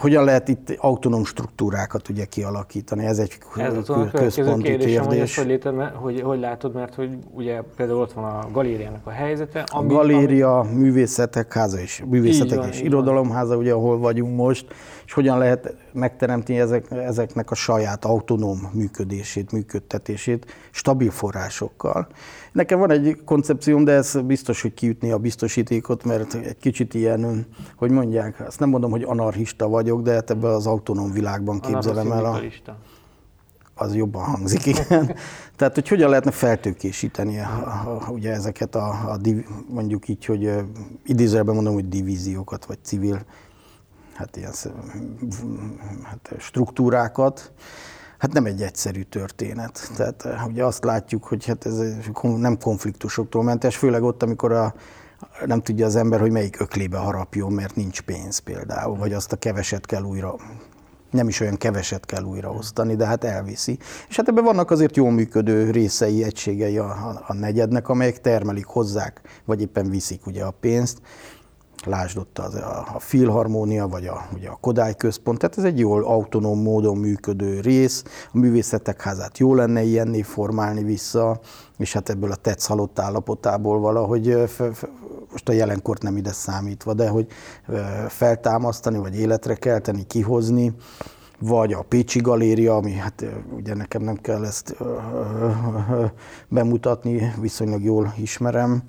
hogyan 0.00 0.24
lehet 0.24 0.48
itt 0.48 0.74
autonóm 0.78 1.24
struktúrákat 1.24 2.08
ugye 2.08 2.24
kialakítani? 2.24 3.04
Ez 3.04 3.18
egy 3.18 3.38
Ez 3.56 3.88
a 3.88 4.10
központi 4.12 4.62
kérdésem, 4.62 5.08
kérdés. 5.08 5.36
Hogy, 5.36 5.60
hogy, 5.62 5.90
hogy, 5.94 6.20
hogy 6.20 6.38
látod, 6.38 6.74
mert 6.74 6.94
hogy 6.94 7.10
ugye 7.34 7.60
például 7.76 8.00
ott 8.00 8.12
van 8.12 8.24
a 8.24 8.48
galériának 8.52 9.06
a 9.06 9.10
helyzete. 9.10 9.64
Ami, 9.72 9.92
a 9.92 9.96
galéria, 9.96 10.58
ami... 10.58 10.72
művészetek 10.72 11.52
háza 11.52 11.78
és 11.78 12.02
művészetek 12.08 12.58
van, 12.58 12.68
és 12.68 12.82
irodalomháza, 12.82 13.56
ugye 13.56 13.72
ahol 13.72 13.98
vagyunk 13.98 14.36
most, 14.36 14.66
és 15.06 15.12
hogyan 15.12 15.38
lehet 15.38 15.74
megteremteni 15.92 16.58
ezek, 16.58 16.90
ezeknek 16.90 17.50
a 17.50 17.54
saját 17.54 18.04
autonóm 18.04 18.70
működését, 18.72 19.52
működtetését 19.52 20.46
stabil 20.70 21.10
forrásokkal. 21.10 22.08
Nekem 22.52 22.78
van 22.78 22.90
egy 22.90 23.16
koncepcióm, 23.24 23.84
de 23.84 23.92
ez 23.92 24.20
biztos, 24.24 24.62
hogy 24.62 24.74
kiütni 24.74 25.10
a 25.10 25.18
biztosítékot, 25.18 26.04
mert 26.04 26.34
egy 26.34 26.56
kicsit 26.58 26.94
ilyen, 26.94 27.46
hogy 27.76 27.90
mondják, 27.90 28.40
azt 28.46 28.60
nem 28.60 28.68
mondom, 28.68 28.90
hogy 28.90 29.02
anarchista 29.02 29.68
vagyok, 29.86 30.04
de 30.04 30.12
hát 30.12 30.30
ebben 30.30 30.50
az 30.50 30.66
autonóm 30.66 31.12
világban 31.12 31.60
képzelem 31.60 32.12
el 32.12 32.24
a... 32.24 32.40
Az 33.78 33.94
jobban 33.94 34.24
hangzik, 34.24 34.66
igen. 34.72 35.16
Tehát, 35.56 35.74
hogy 35.74 35.88
hogyan 35.88 36.08
lehetne 36.08 36.30
feltőkésíteni 36.30 37.38
a, 37.38 37.44
a, 37.44 38.10
ugye 38.10 38.32
ezeket 38.32 38.74
a, 38.74 39.10
a 39.10 39.16
div, 39.16 39.44
mondjuk 39.68 40.08
így, 40.08 40.24
hogy 40.24 40.52
idézőjelben 41.04 41.54
mondom, 41.54 41.74
hogy 41.74 41.88
divíziókat, 41.88 42.64
vagy 42.64 42.78
civil 42.82 43.24
hát 44.14 44.36
ilyen 44.36 44.52
hát 46.02 46.34
struktúrákat, 46.38 47.52
hát 48.18 48.32
nem 48.32 48.44
egy 48.44 48.62
egyszerű 48.62 49.02
történet. 49.02 49.90
Tehát 49.96 50.24
eh, 50.24 50.46
ugye 50.46 50.64
azt 50.64 50.84
látjuk, 50.84 51.24
hogy 51.24 51.46
hát 51.46 51.66
ez 51.66 51.80
nem 52.22 52.58
konfliktusoktól 52.58 53.42
mentes, 53.42 53.76
főleg 53.76 54.02
ott, 54.02 54.22
amikor 54.22 54.52
a, 54.52 54.74
nem 55.46 55.62
tudja 55.62 55.86
az 55.86 55.96
ember, 55.96 56.20
hogy 56.20 56.30
melyik 56.30 56.60
öklébe 56.60 56.98
harapjon, 56.98 57.52
mert 57.52 57.76
nincs 57.76 58.02
pénz 58.02 58.38
például, 58.38 58.96
vagy 58.96 59.12
azt 59.12 59.32
a 59.32 59.36
keveset 59.36 59.86
kell 59.86 60.02
újra 60.02 60.34
nem 61.10 61.28
is 61.28 61.40
olyan 61.40 61.56
keveset 61.56 62.06
kell 62.06 62.22
újraosztani, 62.22 62.96
de 62.96 63.06
hát 63.06 63.24
elviszi. 63.24 63.78
És 64.08 64.16
hát 64.16 64.28
ebben 64.28 64.44
vannak 64.44 64.70
azért 64.70 64.96
jól 64.96 65.10
működő 65.10 65.70
részei, 65.70 66.24
egységei 66.24 66.78
a, 66.78 67.22
a 67.26 67.34
negyednek, 67.34 67.88
amelyek 67.88 68.20
termelik, 68.20 68.64
hozzák, 68.64 69.20
vagy 69.44 69.60
éppen 69.60 69.90
viszik 69.90 70.26
ugye 70.26 70.44
a 70.44 70.50
pénzt, 70.50 70.98
lásd 71.84 72.18
ott 72.18 72.38
az, 72.38 72.54
a, 72.54 72.86
a 72.94 72.98
Filharmónia, 72.98 73.88
vagy 73.88 74.06
a, 74.06 74.26
ugye 74.34 74.48
a 74.48 74.58
Kodály 74.60 74.94
Központ, 74.94 75.38
tehát 75.38 75.58
ez 75.58 75.64
egy 75.64 75.78
jól 75.78 76.04
autonóm 76.04 76.62
módon 76.62 76.96
működő 76.96 77.60
rész, 77.60 78.02
a 78.32 78.38
művészetek 78.38 79.02
házát 79.02 79.38
jó 79.38 79.54
lenne 79.54 79.82
ilyenné 79.82 80.22
formálni 80.22 80.82
vissza, 80.82 81.40
és 81.78 81.92
hát 81.92 82.08
ebből 82.08 82.30
a 82.30 82.36
tetsz 82.36 82.66
halott 82.66 82.98
állapotából 82.98 83.80
valahogy, 83.80 84.36
most 85.30 85.48
a 85.48 85.52
jelenkort 85.52 86.02
nem 86.02 86.16
ide 86.16 86.32
számítva, 86.32 86.94
de 86.94 87.08
hogy 87.08 87.26
feltámasztani, 88.08 88.98
vagy 88.98 89.18
életre 89.18 89.54
kelteni, 89.54 90.06
kihozni, 90.06 90.74
vagy 91.38 91.72
a 91.72 91.82
Pécsi 91.82 92.20
Galéria, 92.20 92.76
ami 92.76 92.92
hát 92.92 93.24
ugye 93.56 93.74
nekem 93.74 94.02
nem 94.02 94.16
kell 94.16 94.44
ezt 94.44 94.76
bemutatni, 96.48 97.32
viszonylag 97.40 97.82
jól 97.82 98.14
ismerem. 98.16 98.82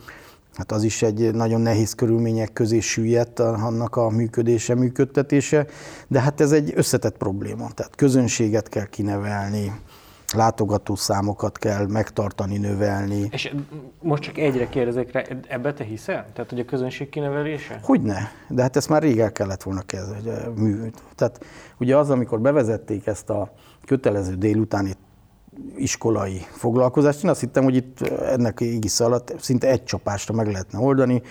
Hát 0.58 0.72
az 0.72 0.84
is 0.84 1.02
egy 1.02 1.34
nagyon 1.34 1.62
nehéz 1.62 1.93
körülmények 1.93 2.54
közé 2.54 2.80
süllyedt 2.80 3.39
annak 3.39 3.96
a 3.96 4.10
működése, 4.10 4.76
működtetése, 4.76 5.65
de 6.08 6.20
hát 6.20 6.41
ez 6.41 6.52
egy 6.52 6.72
összetett 6.76 7.17
probléma. 7.17 7.72
Tehát 7.74 7.96
közönséget 7.96 8.70
kell 8.70 8.86
kinevelni, 8.86 9.72
látogatószámokat 10.34 11.58
kell 11.58 11.88
megtartani, 11.88 12.58
növelni. 12.58 13.28
És 13.32 13.54
most 14.02 14.24
csak 14.24 14.38
egyre 14.38 14.70
kérdezek 14.70 15.12
rá, 15.12 15.24
ebbe 15.48 15.74
te 15.74 15.84
hiszel? 15.84 16.26
Tehát, 16.34 16.50
hogy 16.50 16.60
a 16.60 16.65
közönség 16.65 17.10
kinevelése? 17.10 17.80
Hogyne, 17.84 18.32
de 18.50 18.62
hát 18.62 18.76
ezt 18.76 18.89
már 18.89 19.02
rég 19.02 19.20
el 19.20 19.32
kellett 19.32 19.63
volna 19.63 19.82
kezdeni. 19.82 20.91
Tehát 21.15 21.46
ugye 21.80 21.98
az, 21.98 22.10
amikor 22.10 22.39
bevezették 22.39 23.08
ezt 23.08 23.30
a 23.30 23.54
kötelező 23.86 24.36
délutáni 24.36 24.93
iskolai 25.76 26.46
foglalkozást, 26.52 27.24
én 27.24 27.30
azt 27.30 27.39
hittem, 27.39 27.63
hogy 27.63 27.76
itt 27.76 28.02
ennek 28.08 28.60
égisze 28.60 29.06
alatt 29.06 29.34
szinte 29.39 29.67
egy 29.67 29.84
csapásra 29.84 30.34
meg 30.34 30.52
lehetne 30.52 30.80
oldani, 30.80 31.22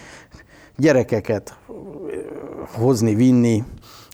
gyerekeket 0.76 1.58
hozni, 2.72 3.14
vinni, 3.14 3.64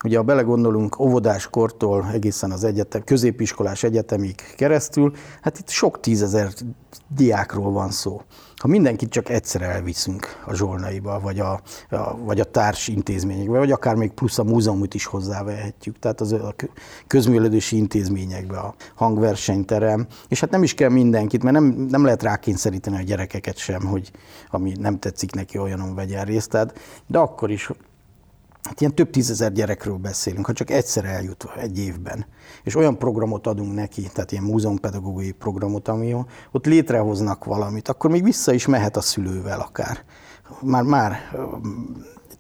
Ugye, 0.05 0.17
ha 0.17 0.23
belegondolunk 0.23 0.99
óvodáskortól 0.99 2.11
egészen 2.13 2.51
az 2.51 2.65
egyetem, 2.65 3.05
középiskolás 3.05 3.83
egyetemig 3.83 4.35
keresztül, 4.57 5.13
hát 5.41 5.59
itt 5.59 5.69
sok 5.69 6.01
tízezer 6.01 6.53
diákról 7.09 7.73
van 7.73 7.91
szó. 7.91 8.21
Ha 8.57 8.69
mindenkit 8.69 9.11
csak 9.11 9.29
egyszer 9.29 9.63
elviszünk 9.63 10.27
a 10.47 10.55
zsolnaiba, 10.55 11.21
vagy 11.21 11.41
a, 11.41 11.61
a, 11.91 12.17
vagy 12.25 12.41
a 12.41 12.45
társ 12.45 12.89
intézményekbe, 12.89 13.59
vagy 13.59 13.71
akár 13.71 13.95
még 13.95 14.11
plusz 14.11 14.39
a 14.39 14.45
múzeumot 14.45 14.95
is 14.95 15.05
hozzávehetjük, 15.05 15.99
tehát 15.99 16.21
az 16.21 16.33
a 16.33 16.55
közművelődési 17.07 17.77
intézményekbe, 17.77 18.59
a 18.59 18.75
hangversenyterem, 18.95 20.07
és 20.29 20.41
hát 20.41 20.51
nem 20.51 20.63
is 20.63 20.75
kell 20.75 20.91
mindenkit, 20.91 21.43
mert 21.43 21.55
nem, 21.55 21.65
nem 21.65 22.05
lehet 22.05 22.23
rákényszeríteni 22.23 22.97
a 22.97 23.03
gyerekeket 23.03 23.57
sem, 23.57 23.87
hogy 23.87 24.11
ami 24.51 24.73
nem 24.79 24.99
tetszik 24.99 25.35
neki, 25.35 25.59
olyanon 25.59 25.95
vegyen 25.95 26.25
részt, 26.25 26.51
tehát, 26.51 26.79
de 27.07 27.19
akkor 27.19 27.51
is 27.51 27.71
Hát 28.63 28.81
ilyen 28.81 28.95
több 28.95 29.11
tízezer 29.11 29.53
gyerekről 29.53 29.97
beszélünk, 29.97 30.47
ha 30.47 30.53
csak 30.53 30.71
egyszer 30.71 31.05
eljut 31.05 31.47
egy 31.57 31.79
évben. 31.79 32.27
És 32.63 32.75
olyan 32.75 32.99
programot 32.99 33.47
adunk 33.47 33.75
neki, 33.75 34.03
tehát 34.13 34.33
ilyen 34.33 34.45
múzeumpedagógiai 34.45 35.33
programot, 35.33 35.89
ami 35.89 36.17
ott 36.53 36.67
létrehoznak 36.67 37.45
valamit, 37.45 37.89
akkor 37.89 38.11
még 38.11 38.23
vissza 38.23 38.53
is 38.53 38.67
mehet 38.67 38.97
a 38.97 39.01
szülővel 39.01 39.61
akár. 39.61 40.05
Már, 40.61 40.83
már 40.83 41.19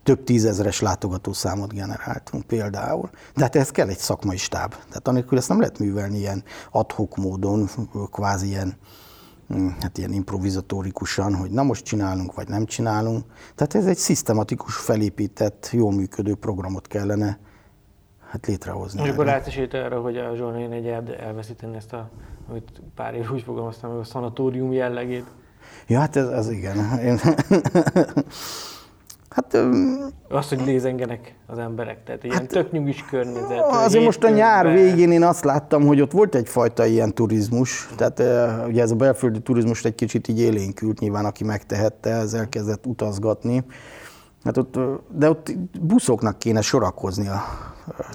több 0.02 0.24
tízezeres 0.24 0.80
látogatószámot 0.80 1.74
generáltunk 1.74 2.44
például. 2.44 3.11
De 3.35 3.42
hát 3.42 3.56
ehhez 3.56 3.70
kell 3.70 3.88
egy 3.88 3.98
szakmai 3.98 4.37
stáb. 4.37 4.70
Tehát 4.70 5.08
anélkül 5.08 5.38
ezt 5.38 5.48
nem 5.48 5.58
lehet 5.61 5.78
művelni 5.78 6.18
ilyen 6.18 6.44
adhok 6.70 7.16
módon, 7.16 7.70
kvázi 8.11 8.46
ilyen 8.46 8.76
hát 9.80 9.98
ilyen 9.98 10.12
improvizatórikusan, 10.12 11.34
hogy 11.34 11.50
na 11.50 11.62
most 11.62 11.84
csinálunk, 11.84 12.34
vagy 12.34 12.48
nem 12.48 12.64
csinálunk. 12.64 13.24
Tehát 13.54 13.74
ez 13.74 13.86
egy 13.86 13.96
szisztematikus, 13.96 14.74
felépített, 14.74 15.68
jól 15.72 15.92
működő 15.92 16.34
programot 16.34 16.86
kellene 16.86 17.38
hát 18.32 18.46
létrehozni. 18.46 19.02
És 19.02 19.08
akkor 19.08 19.24
látsz 19.24 19.46
esélyt 19.46 19.74
arra, 19.74 20.00
hogy 20.00 20.16
a 20.16 20.34
Zsolnai 20.36 20.66
negyed 20.66 21.16
elveszíteni 21.20 21.76
ezt 21.76 21.92
a, 21.92 22.10
amit 22.48 22.82
pár 22.94 23.14
év 23.14 23.30
úgy 23.32 23.42
fogalmaztam, 23.42 23.98
a 23.98 24.04
szanatórium 24.04 24.72
jellegét. 24.72 25.26
Ja, 25.86 25.98
hát 25.98 26.16
ez, 26.16 26.26
ez 26.26 26.50
igen. 26.50 26.98
Én 26.98 27.18
Hát, 29.34 29.56
Azt, 30.28 30.48
hogy 30.48 30.60
lézengenek 30.64 31.34
az 31.46 31.58
emberek, 31.58 32.04
tehát 32.04 32.24
ilyen 32.24 32.36
hát, 32.36 32.48
tök 32.48 32.72
nyugis 32.72 33.04
környezet. 33.10 33.60
Azért 33.60 34.04
most 34.04 34.24
a 34.24 34.28
nyár 34.28 34.72
végén 34.72 35.12
én 35.12 35.22
azt 35.22 35.44
láttam, 35.44 35.86
hogy 35.86 36.00
ott 36.00 36.12
volt 36.12 36.34
egyfajta 36.34 36.86
ilyen 36.86 37.14
turizmus, 37.14 37.88
tehát 37.96 38.22
ugye 38.68 38.82
ez 38.82 38.90
a 38.90 38.94
belföldi 38.94 39.40
turizmus 39.40 39.84
egy 39.84 39.94
kicsit 39.94 40.28
így 40.28 40.40
élénkült, 40.40 41.00
nyilván 41.00 41.24
aki 41.24 41.44
megtehette, 41.44 42.10
ez 42.10 42.34
elkezdett 42.34 42.86
utazgatni. 42.86 43.64
Hát 44.44 44.56
ott, 44.56 44.78
de 45.08 45.28
ott 45.28 45.56
buszoknak 45.80 46.38
kéne 46.38 46.60
sorakoznia. 46.60 47.42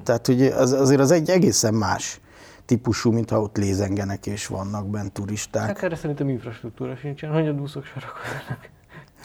Tehát 0.03 0.27
hogy 0.27 0.41
az, 0.41 0.71
azért 0.71 0.99
az 0.99 1.11
egy 1.11 1.29
egészen 1.29 1.73
más 1.73 2.21
típusú, 2.65 3.11
mintha 3.11 3.41
ott 3.41 3.57
lézengenek 3.57 4.25
és 4.25 4.47
vannak 4.47 4.87
bent 4.87 5.11
turisták. 5.11 5.65
Hát 5.65 5.83
erre 5.83 5.95
szerintem 5.95 6.29
infrastruktúra 6.29 6.95
sincsen, 6.95 7.31
hogy 7.31 7.47
a 7.47 7.53
buszok 7.53 7.85
sorakoznak. 7.85 8.69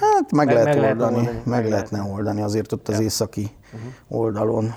Hát 0.03 0.33
meg, 0.33 0.47
meg 0.47 0.55
lehet 0.55 0.81
meg 0.81 0.91
oldani, 0.91 1.17
oldani, 1.17 1.43
meg, 1.45 1.69
lehetne 1.69 2.03
oldani 2.03 2.43
azért 2.43 2.73
ott 2.73 2.88
az 2.88 2.99
ja. 2.99 3.03
északi 3.03 3.51
uh-huh. 3.73 4.21
oldalon. 4.21 4.75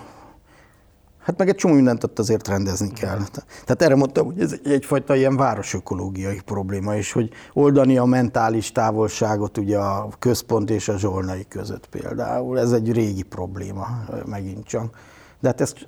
Hát 1.26 1.38
meg 1.38 1.50
egy 1.50 1.56
csomó 1.56 1.74
mindent 1.74 2.04
ott 2.04 2.20
azért 2.20 2.48
rendezni 2.48 2.92
kell. 2.92 3.20
Tehát 3.64 3.82
erre 3.82 3.96
mondtam, 3.96 4.26
hogy 4.26 4.40
ez 4.40 4.52
egy, 4.52 4.72
egyfajta 4.72 5.16
ilyen 5.16 5.38
városökológiai 5.38 6.42
probléma, 6.46 6.96
és 6.96 7.12
hogy 7.12 7.30
oldani 7.54 7.98
a 7.98 8.06
mentális 8.06 8.72
távolságot 8.72 9.58
ugye 9.58 9.78
a 9.78 10.10
központ 10.20 10.70
és 10.70 10.88
a 10.88 10.98
zsolnai 10.98 11.46
között 11.48 11.88
például. 11.88 12.60
Ez 12.60 12.72
egy 12.72 12.92
régi 12.92 13.24
probléma 13.24 13.88
megint 14.26 14.66
csak. 14.66 14.98
De 15.40 15.48
hát 15.48 15.62
ezt 15.62 15.88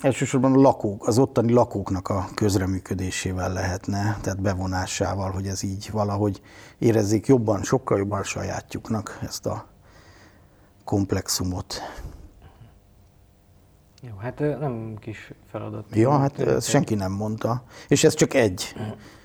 elsősorban 0.00 0.52
a 0.52 0.60
lakók, 0.60 1.06
az 1.06 1.18
ottani 1.18 1.52
lakóknak 1.52 2.08
a 2.08 2.28
közreműködésével 2.34 3.52
lehetne, 3.52 4.18
tehát 4.20 4.40
bevonásával, 4.40 5.30
hogy 5.30 5.46
ez 5.46 5.62
így 5.62 5.90
valahogy 5.92 6.42
érezzék 6.78 7.26
jobban, 7.26 7.62
sokkal 7.62 7.98
jobban 7.98 8.22
sajátjuknak 8.22 9.18
ezt 9.22 9.46
a 9.46 9.66
komplexumot. 10.84 11.82
Jó, 14.02 14.16
hát 14.16 14.38
nem 14.38 14.96
kis 15.00 15.32
feladat. 15.50 15.84
Ja, 15.94 16.18
hát 16.18 16.38
ezt 16.38 16.68
senki 16.68 16.94
nem 16.94 17.12
mondta. 17.12 17.62
És 17.88 18.04
ez 18.04 18.14
csak 18.14 18.34
egy 18.34 18.74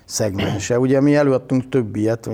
szegmense. 0.04 0.78
Ugye 0.78 1.00
mi 1.00 1.14
előadtunk 1.14 1.68
több 1.68 1.96
ilyet, 1.96 2.26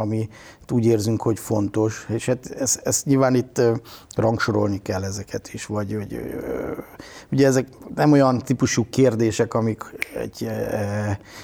ami 0.00 0.28
úgy 0.72 0.84
érzünk, 0.84 1.22
hogy 1.22 1.38
fontos, 1.38 2.06
és 2.08 2.26
hát 2.26 2.50
ezt, 2.50 2.80
ezt 2.84 3.04
nyilván 3.04 3.34
itt 3.34 3.60
rangsorolni 4.16 4.82
kell 4.82 5.04
ezeket 5.04 5.54
is, 5.54 5.66
vagy 5.66 5.94
hogy 5.94 6.20
ugye 7.32 7.46
ezek 7.46 7.68
nem 7.94 8.12
olyan 8.12 8.38
típusú 8.38 8.86
kérdések, 8.90 9.54
amik 9.54 9.84
egy 10.14 10.50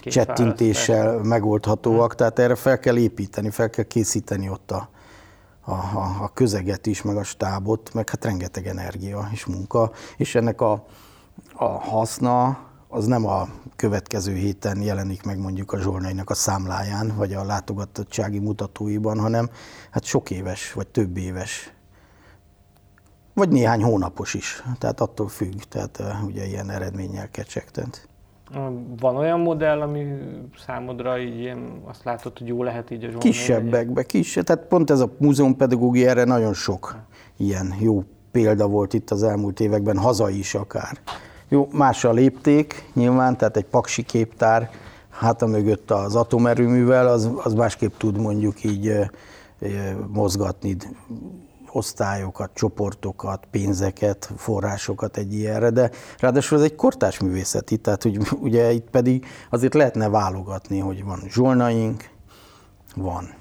csettintéssel 0.03 1.19
megoldhatóak, 1.23 2.11
hm. 2.11 2.17
tehát 2.17 2.39
erre 2.39 2.55
fel 2.55 2.79
kell 2.79 2.97
építeni, 2.97 3.51
fel 3.51 3.71
kell 3.71 3.85
készíteni 3.85 4.49
ott 4.49 4.71
a, 4.71 4.89
a, 5.61 5.73
a, 5.73 6.17
a 6.21 6.31
közeget 6.35 6.87
is, 6.87 7.03
meg 7.03 7.17
a 7.17 7.25
stábot, 7.25 7.95
meg 7.95 8.09
hát 8.09 8.25
rengeteg 8.25 8.67
energia 8.67 9.29
és 9.33 9.45
munka, 9.45 9.91
és 10.17 10.35
ennek 10.35 10.61
a, 10.61 10.87
a 11.55 11.65
haszna 11.65 12.59
az 12.95 13.07
nem 13.07 13.27
a 13.27 13.49
következő 13.77 14.35
héten 14.35 14.83
jelenik 14.83 15.23
meg 15.23 15.39
mondjuk 15.39 15.73
a 15.73 15.81
Zsolnainak 15.81 16.31
a 16.31 16.35
számláján, 16.35 17.13
vagy 17.17 17.33
a 17.33 17.45
látogatottsági 17.45 18.39
mutatóiban, 18.39 19.19
hanem 19.19 19.51
hát 19.91 20.05
sok 20.05 20.31
éves, 20.31 20.73
vagy 20.73 20.87
több 20.87 21.17
éves, 21.17 21.73
vagy 23.33 23.49
néhány 23.49 23.83
hónapos 23.83 24.35
is. 24.35 24.63
Tehát 24.79 25.01
attól 25.01 25.29
függ, 25.29 25.61
tehát 25.69 26.03
ugye 26.27 26.47
ilyen 26.47 26.71
eredménnyel 26.71 27.31
kecsegtent. 27.31 28.09
Van 28.99 29.17
olyan 29.17 29.41
modell, 29.41 29.81
ami 29.81 30.05
számodra 30.67 31.19
így 31.19 31.39
ilyen, 31.39 31.83
azt 31.85 32.05
látod, 32.05 32.39
hogy 32.39 32.47
jó 32.47 32.63
lehet 32.63 32.91
így 32.91 33.05
a 33.05 33.09
Zsolnai? 33.09 33.31
Kisebbekbe, 33.31 34.03
kis, 34.03 34.33
tehát 34.45 34.67
pont 34.67 34.91
ez 34.91 35.01
a 35.01 35.11
múzeumpedagógia 35.19 36.09
erre 36.09 36.25
nagyon 36.25 36.55
sok 36.55 36.97
ilyen 37.37 37.75
jó 37.81 38.05
példa 38.31 38.67
volt 38.67 38.93
itt 38.93 39.11
az 39.11 39.23
elmúlt 39.23 39.61
években, 39.61 39.99
hazai 39.99 40.39
is 40.39 40.55
akár. 40.55 40.99
Jó, 41.49 41.69
más 41.73 42.05
a 42.05 42.13
lépték 42.13 42.91
nyilván, 42.95 43.37
tehát 43.37 43.57
egy 43.57 43.65
paksi 43.65 44.03
képtár, 44.03 44.71
háta 45.11 45.47
mögött 45.47 45.91
az 45.91 46.15
atomerőművel, 46.17 47.07
az, 47.07 47.31
az 47.43 47.53
másképp 47.53 47.97
tud 47.97 48.19
mondjuk 48.19 48.65
így 48.65 48.93
mozgatni 50.09 50.77
osztályokat, 51.73 52.51
csoportokat, 52.55 53.47
pénzeket, 53.51 54.33
forrásokat 54.37 55.17
egy 55.17 55.35
ilyenre, 55.35 55.71
de 55.71 55.91
ráadásul 56.19 56.59
ez 56.59 56.65
egy 56.65 56.75
kortás 56.75 57.21
művészeti, 57.21 57.77
tehát 57.77 58.03
hogy 58.03 58.19
ugye 58.47 58.73
itt 58.73 58.91
pedig 58.91 59.27
azért 59.51 59.75
lehetne 59.75 60.09
válogatni, 60.09 60.79
hogy 60.79 61.05
van 61.05 61.23
zsolnaink, 61.29 62.11
van 62.97 63.35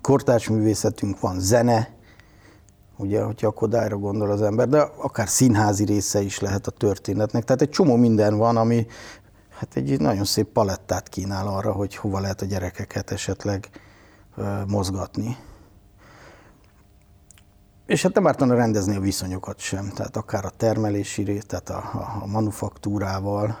kortárs 0.00 0.48
művészetünk, 0.48 1.20
van 1.20 1.40
zene, 1.40 1.93
ugye, 2.96 3.22
hogyha 3.22 3.46
a 3.46 3.50
Kodályra 3.50 3.96
gondol 3.96 4.30
az 4.30 4.42
ember, 4.42 4.68
de 4.68 4.80
akár 4.80 5.28
színházi 5.28 5.84
része 5.84 6.20
is 6.20 6.38
lehet 6.38 6.66
a 6.66 6.70
történetnek. 6.70 7.44
Tehát 7.44 7.62
egy 7.62 7.70
csomó 7.70 7.96
minden 7.96 8.36
van, 8.36 8.56
ami 8.56 8.86
hát 9.58 9.76
egy 9.76 10.00
nagyon 10.00 10.24
szép 10.24 10.46
palettát 10.46 11.08
kínál 11.08 11.46
arra, 11.46 11.72
hogy 11.72 11.96
hova 11.96 12.20
lehet 12.20 12.42
a 12.42 12.46
gyerekeket 12.46 13.10
esetleg 13.10 13.68
mozgatni. 14.66 15.36
És 17.86 18.02
hát 18.02 18.14
nem 18.14 18.26
ártana 18.26 18.54
rendezni 18.54 18.96
a 18.96 19.00
viszonyokat 19.00 19.58
sem, 19.58 19.90
tehát 19.94 20.16
akár 20.16 20.44
a 20.44 20.50
termelési 20.50 21.22
rész, 21.22 21.44
tehát 21.46 21.70
a, 21.70 21.76
a, 21.76 22.22
a 22.22 22.26
manufaktúrával, 22.26 23.58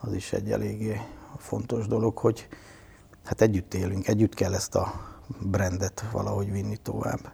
az 0.00 0.12
is 0.12 0.32
egy 0.32 0.50
eléggé 0.50 1.00
fontos 1.38 1.86
dolog, 1.86 2.18
hogy 2.18 2.48
hát 3.24 3.40
együtt 3.40 3.74
élünk, 3.74 4.08
együtt 4.08 4.34
kell 4.34 4.54
ezt 4.54 4.74
a 4.74 4.92
brandet 5.50 6.04
valahogy 6.12 6.52
vinni 6.52 6.76
tovább. 6.76 7.32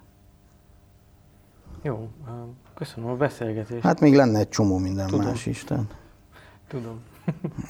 Jó, 1.83 2.09
Köszönöm 2.75 3.11
a 3.11 3.15
beszélgetést. 3.17 3.83
Hát 3.83 4.01
még 4.01 4.15
lenne 4.15 4.39
egy 4.39 4.49
csomó 4.49 4.79
minden 4.79 5.07
Tudom. 5.07 5.27
más 5.27 5.47
is. 5.47 5.65
Tehát 5.65 5.97
Tudom. 6.69 7.01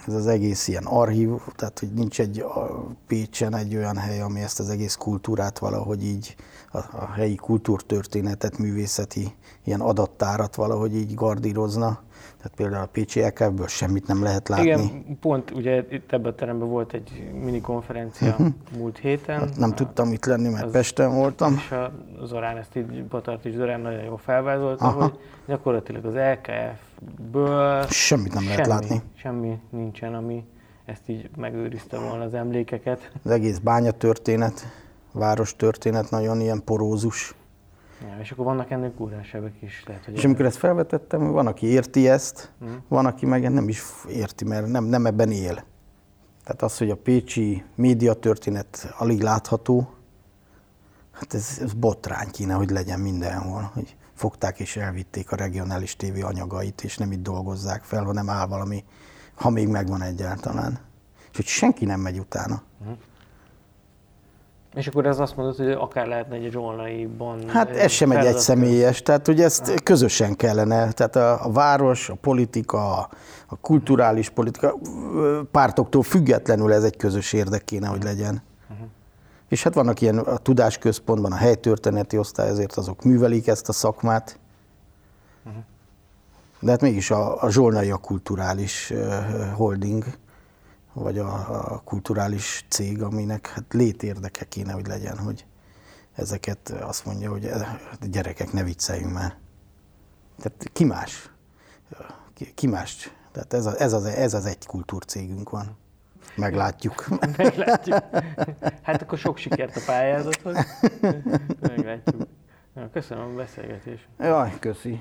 Ez 0.07 0.15
az 0.15 0.27
egész 0.27 0.69
ilyen 0.69 0.85
archív, 0.85 1.31
tehát 1.57 1.79
hogy 1.79 1.93
nincs 1.93 2.21
egy 2.21 2.39
a 2.41 2.85
Pécsen 3.07 3.55
egy 3.57 3.77
olyan 3.77 3.97
hely, 3.97 4.21
ami 4.21 4.41
ezt 4.41 4.61
az 4.61 4.69
egész 4.71 4.95
kultúrát 4.95 5.59
valahogy 5.59 6.05
így, 6.05 6.37
a, 6.73 6.79
a 6.79 7.11
helyi 7.15 7.35
kultúrtörténetet, 7.35 8.59
művészeti 8.59 9.35
ilyen 9.65 9.81
adattárat 9.81 10.55
valahogy 10.55 10.95
így 10.95 11.15
gardírozna. 11.15 12.01
Tehát 12.37 12.53
például 12.57 12.83
a 12.83 12.87
Pécsi 12.87 13.21
LKF-ből 13.21 13.67
semmit 13.67 14.07
nem 14.07 14.23
lehet 14.23 14.49
látni. 14.49 14.65
Igen, 14.65 15.17
pont 15.21 15.51
ugye 15.51 15.85
itt 15.91 16.13
ebben 16.13 16.33
a 16.33 16.35
teremben 16.35 16.69
volt 16.69 16.93
egy 16.93 17.31
mini 17.45 17.61
konferencia 17.61 18.37
múlt 18.77 18.99
héten. 18.99 19.39
Hát 19.39 19.57
nem 19.57 19.71
A- 19.71 19.75
tudtam 19.75 20.13
itt 20.13 20.25
lenni, 20.25 20.49
mert 20.49 20.65
az- 20.65 20.73
Pesten 20.73 21.15
voltam. 21.15 21.55
És 21.55 21.71
a 21.71 21.93
Zorán 22.25 22.57
ezt 22.57 22.77
így, 22.77 23.05
Batartis 23.05 23.55
Zorán 23.55 23.81
nagyon 23.81 24.05
jól 24.05 24.19
felvázolta, 24.19 24.85
Aha. 24.85 25.03
hogy 25.03 25.19
gyakorlatilag 25.47 26.05
az 26.05 26.15
LKF-ből 27.07 27.87
Semmit 27.89 28.35
nem 28.35 28.45
lehet 28.45 28.59
semmi, 28.59 28.69
látni. 28.69 29.03
semmi 29.15 29.59
nincsen, 29.71 30.15
ami 30.15 30.45
ezt 30.85 31.09
így 31.09 31.31
megőrizte 31.37 31.99
volna 31.99 32.25
az 32.25 32.35
emlékeket. 32.35 33.13
Az 33.25 33.31
egész 33.31 33.59
bányatörténet, 33.59 34.67
város 35.13 35.57
történet 35.57 36.11
nagyon 36.11 36.41
ilyen 36.41 36.63
porózus. 36.65 37.35
Ja, 38.01 38.17
és 38.21 38.31
akkor 38.31 38.45
vannak 38.45 38.71
ennél 38.71 38.93
kúrásebbek 38.97 39.53
is. 39.63 39.85
Lehet, 39.87 40.05
hogy 40.05 40.15
És 40.15 40.25
amikor 40.25 40.45
ezt 40.45 40.57
felvetettem, 40.57 41.31
van, 41.33 41.47
aki 41.47 41.67
érti 41.67 42.09
ezt, 42.09 42.53
Mhm. 42.59 42.71
van, 42.89 43.07
aki 43.07 43.27
meg 43.27 43.51
nem 43.53 43.69
is 43.69 43.83
érti, 44.09 44.45
mert 44.45 44.67
nem, 44.67 44.85
nem 44.85 45.07
ebben 45.07 45.31
él. 45.31 45.65
Tehát 46.45 46.63
az, 46.63 46.79
hogy 46.79 46.91
a 46.91 46.97
pécsi 46.97 47.65
médiatörténet 47.75 48.95
alig 48.99 49.21
látható, 49.23 49.91
hát 51.21 51.35
ez, 51.35 51.59
ez 51.61 51.73
botrány 51.73 52.31
kéne, 52.31 52.55
hogy 52.55 52.71
legyen 52.71 53.01
mindenhol. 53.01 53.71
Hogy 53.75 53.97
fogták 54.15 54.61
és 54.61 54.77
elvitték 54.77 55.33
a 55.33 55.37
regionális 55.37 55.97
tévé 55.97 56.21
anyagait, 56.21 56.83
és 56.85 56.97
nem 56.97 57.13
itt 57.13 57.23
dolgozzák 57.23 57.83
fel, 57.83 58.05
hanem 58.05 58.31
áll 58.31 58.47
valami, 58.47 58.85
ha 59.35 59.51
még 59.51 59.69
megvan 59.69 60.03
egyáltalán. 60.03 60.79
És 61.31 61.37
hogy 61.37 61.47
senki 61.47 61.85
nem 61.85 62.01
megy 62.01 62.19
utána. 62.19 62.63
És 64.75 64.87
akkor 64.87 65.07
ez 65.07 65.19
azt 65.19 65.37
mondod, 65.37 65.57
hogy 65.57 65.71
akár 65.71 66.07
lehetne 66.07 66.35
egy 66.35 66.51
zsolnaiban. 66.51 67.49
Hát 67.49 67.71
ez 67.71 67.91
sem 67.91 68.11
egy 68.11 68.27
egyszemélyes, 68.27 69.03
tehát 69.03 69.27
hogy 69.27 69.41
ezt 69.41 69.83
közösen 69.83 70.37
kellene, 70.37 70.93
tehát 70.93 71.17
a, 71.17 71.45
a 71.45 71.53
város, 71.53 72.09
a 72.09 72.15
politika, 72.15 72.99
a, 73.47 73.57
kulturális 73.61 74.31
politika, 74.31 74.79
pártoktól 75.51 76.03
függetlenül 76.03 76.73
ez 76.73 76.85
egy 76.85 76.97
közös 76.97 77.33
érdek 77.33 77.65
kéne, 77.65 77.87
hogy 77.87 78.03
legyen. 78.03 78.43
És 79.51 79.63
hát 79.63 79.75
vannak 79.75 80.01
ilyen 80.01 80.19
a 80.19 80.37
tudásközpontban, 80.37 81.33
a 81.33 81.37
helytörténeti 81.37 82.19
osztály, 82.19 82.49
ezért 82.49 82.77
azok 82.77 83.03
művelik 83.03 83.47
ezt 83.47 83.69
a 83.69 83.73
szakmát. 83.73 84.39
De 86.61 86.71
hát 86.71 86.81
mégis 86.81 87.11
a, 87.11 87.43
a 87.43 87.51
zsolnai 87.51 87.91
a 87.91 87.97
kulturális 87.97 88.93
holding, 89.55 90.05
vagy 90.93 91.19
a, 91.19 91.33
a 91.73 91.81
kulturális 91.85 92.65
cég, 92.69 93.03
aminek 93.03 93.47
hát 93.47 93.65
létérdeke 93.73 94.45
kéne, 94.45 94.73
hogy 94.73 94.87
legyen, 94.87 95.19
hogy 95.19 95.47
ezeket 96.15 96.71
azt 96.71 97.05
mondja, 97.05 97.31
hogy 97.31 97.45
eh, 97.45 97.79
gyerekek, 98.01 98.53
ne 98.53 98.63
vicceljünk 98.63 99.13
már. 99.13 99.37
Tehát 100.39 100.71
ki 100.73 100.85
más? 100.85 101.31
Ki, 102.35 102.53
ki 102.55 102.67
más? 102.67 103.13
Tehát 103.33 103.53
ez, 103.53 103.67
a, 103.67 103.81
ez, 103.81 103.93
az, 103.93 104.05
ez 104.05 104.35
az 104.35 104.47
egy 104.47 104.67
kultúrcégünk 104.67 105.51
van. 105.51 105.77
Meglátjuk. 106.41 107.07
Meglátjuk. 107.37 107.99
Hát 108.83 109.03
akkor 109.03 109.19
sok 109.19 109.37
sikert 109.37 109.77
a 109.77 109.81
pályázathoz. 109.87 110.57
Meglátjuk. 111.61 112.23
Köszönöm 112.93 113.25
a 113.25 113.37
beszélgetést. 113.37 114.09
Jaj, 114.19 114.53
köszi. 114.59 115.01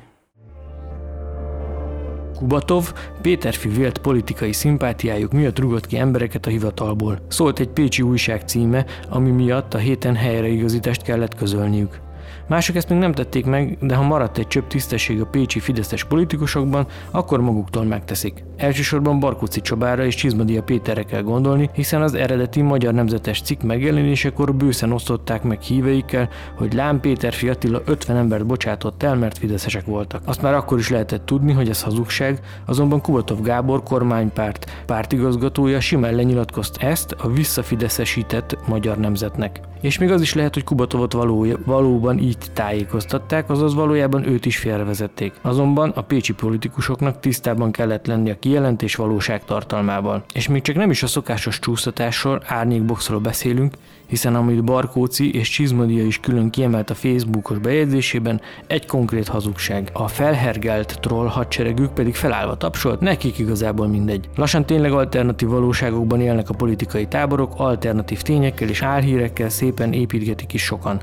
Kubatov 2.37 2.93
Péterfi 3.21 3.69
vélt 3.69 3.97
politikai 3.97 4.51
szimpátiájuk 4.51 5.31
miatt 5.31 5.59
rugott 5.59 5.85
ki 5.87 5.97
embereket 5.97 6.45
a 6.45 6.49
hivatalból. 6.49 7.19
Szólt 7.27 7.59
egy 7.59 7.69
pécsi 7.69 8.01
újság 8.01 8.41
címe, 8.41 8.85
ami 9.09 9.31
miatt 9.31 9.73
a 9.73 9.77
héten 9.77 10.15
helyreigazítást 10.15 11.01
kellett 11.01 11.35
közölniük. 11.35 11.99
Mások 12.47 12.75
ezt 12.75 12.89
még 12.89 12.99
nem 12.99 13.11
tették 13.11 13.45
meg, 13.45 13.77
de 13.81 13.95
ha 13.95 14.03
maradt 14.03 14.37
egy 14.37 14.47
csöpp 14.47 14.67
tisztesség 14.67 15.21
a 15.21 15.25
pécsi 15.25 15.59
fideszes 15.59 16.03
politikusokban, 16.03 16.87
akkor 17.11 17.41
maguktól 17.41 17.83
megteszik. 17.83 18.43
Elsősorban 18.57 19.19
Barkóci 19.19 19.61
Csobára 19.61 20.05
és 20.05 20.15
Csizmadia 20.15 20.63
Péterre 20.63 21.03
kell 21.03 21.21
gondolni, 21.21 21.69
hiszen 21.73 22.01
az 22.01 22.13
eredeti 22.13 22.61
Magyar 22.61 22.93
Nemzetes 22.93 23.41
cikk 23.41 23.61
megjelenésekor 23.61 24.55
bőszen 24.55 24.91
osztották 24.91 25.43
meg 25.43 25.61
híveikkel, 25.61 26.29
hogy 26.57 26.73
Lám 26.73 26.99
Péterfi 26.99 27.49
Attila 27.49 27.81
50 27.85 28.17
embert 28.17 28.45
bocsátott 28.45 29.03
el, 29.03 29.15
mert 29.15 29.37
fideszesek 29.37 29.85
voltak. 29.85 30.21
Azt 30.25 30.41
már 30.41 30.53
akkor 30.53 30.79
is 30.79 30.89
lehetett 30.89 31.25
tudni, 31.25 31.51
hogy 31.51 31.69
ez 31.69 31.83
hazugság, 31.83 32.39
azonban 32.65 33.01
Kubatov 33.01 33.41
Gábor 33.41 33.83
kormánypárt 33.83 34.83
pártigazgatója 34.85 35.79
simán 35.79 36.15
lenyilatkozta 36.15 36.85
ezt 36.85 37.11
a 37.11 37.29
visszafideszesített 37.29 38.57
magyar 38.67 38.97
nemzetnek. 38.97 39.59
És 39.81 39.97
még 39.97 40.11
az 40.11 40.21
is 40.21 40.33
lehet, 40.33 40.53
hogy 40.53 40.63
Kubatovot 40.63 41.13
való, 41.13 41.45
valóban 41.65 42.18
így 42.19 42.37
tájékoztatták, 42.53 43.49
azaz 43.49 43.73
valójában 43.73 44.27
őt 44.27 44.45
is 44.45 44.57
félrevezették. 44.57 45.33
Azonban 45.41 45.89
a 45.89 46.01
pécsi 46.01 46.33
politikusoknak 46.33 47.19
tisztában 47.19 47.71
kellett 47.71 48.05
lenni 48.05 48.29
a 48.29 48.39
kijelentés 48.39 48.95
valóság 48.95 49.45
tartalmával. 49.45 50.23
És 50.33 50.47
még 50.47 50.61
csak 50.61 50.75
nem 50.75 50.89
is 50.89 51.03
a 51.03 51.07
szokásos 51.07 51.59
csúsztatásról, 51.59 52.41
árnyékboxról 52.45 53.19
beszélünk, 53.19 53.73
hiszen 54.09 54.35
amit 54.35 54.63
Barkóci 54.63 55.33
és 55.33 55.49
Csizmadia 55.49 56.05
is 56.05 56.19
külön 56.19 56.49
kiemelt 56.49 56.89
a 56.89 56.95
Facebookos 56.95 57.57
bejegyzésében, 57.57 58.41
egy 58.67 58.85
konkrét 58.85 59.27
hazugság. 59.27 59.89
A 59.93 60.07
felhergelt 60.07 60.97
troll 61.01 61.27
hadseregük 61.27 61.93
pedig 61.93 62.15
felállva 62.15 62.57
tapsolt, 62.57 62.99
nekik 62.99 63.37
igazából 63.37 63.87
mindegy. 63.87 64.29
Lassan 64.35 64.65
tényleg 64.65 64.91
alternatív 64.91 65.47
valóságokban 65.47 66.21
élnek 66.21 66.49
a 66.49 66.53
politikai 66.53 67.07
táborok, 67.07 67.53
alternatív 67.57 68.21
tényekkel 68.21 68.69
és 68.69 68.81
álhírekkel 68.81 69.49
szépen 69.49 69.93
építgetik 69.93 70.53
is 70.53 70.63
sokan. 70.63 71.01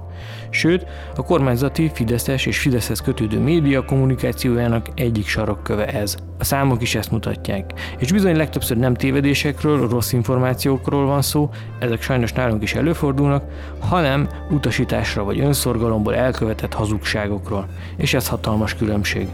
Sőt, 0.50 0.86
a 1.16 1.22
kormányzati, 1.22 1.90
Fideszes 1.94 2.46
és 2.46 2.58
Fideszhez 2.58 3.00
kötődő 3.00 3.38
média 3.38 3.84
kommunikációjának 3.84 4.86
egyik 4.94 5.26
sarokköve 5.26 5.86
ez. 5.86 6.16
A 6.38 6.44
számok 6.44 6.82
is 6.82 6.94
ezt 6.94 7.10
mutatják. 7.10 7.72
És 7.98 8.12
bizony 8.12 8.36
legtöbbször 8.36 8.76
nem 8.76 8.94
tévedésekről, 8.94 9.88
rossz 9.88 10.12
információkról 10.12 11.06
van 11.06 11.22
szó, 11.22 11.50
ezek 11.78 12.02
sajnos 12.02 12.32
nálunk 12.32 12.62
is 12.62 12.74
előfordulnak, 12.96 13.44
hanem 13.80 14.28
utasításra 14.50 15.24
vagy 15.24 15.40
önszorgalomból 15.40 16.14
elkövetett 16.14 16.72
hazugságokról. 16.72 17.66
És 17.96 18.14
ez 18.14 18.28
hatalmas 18.28 18.74
különbség. 18.74 19.28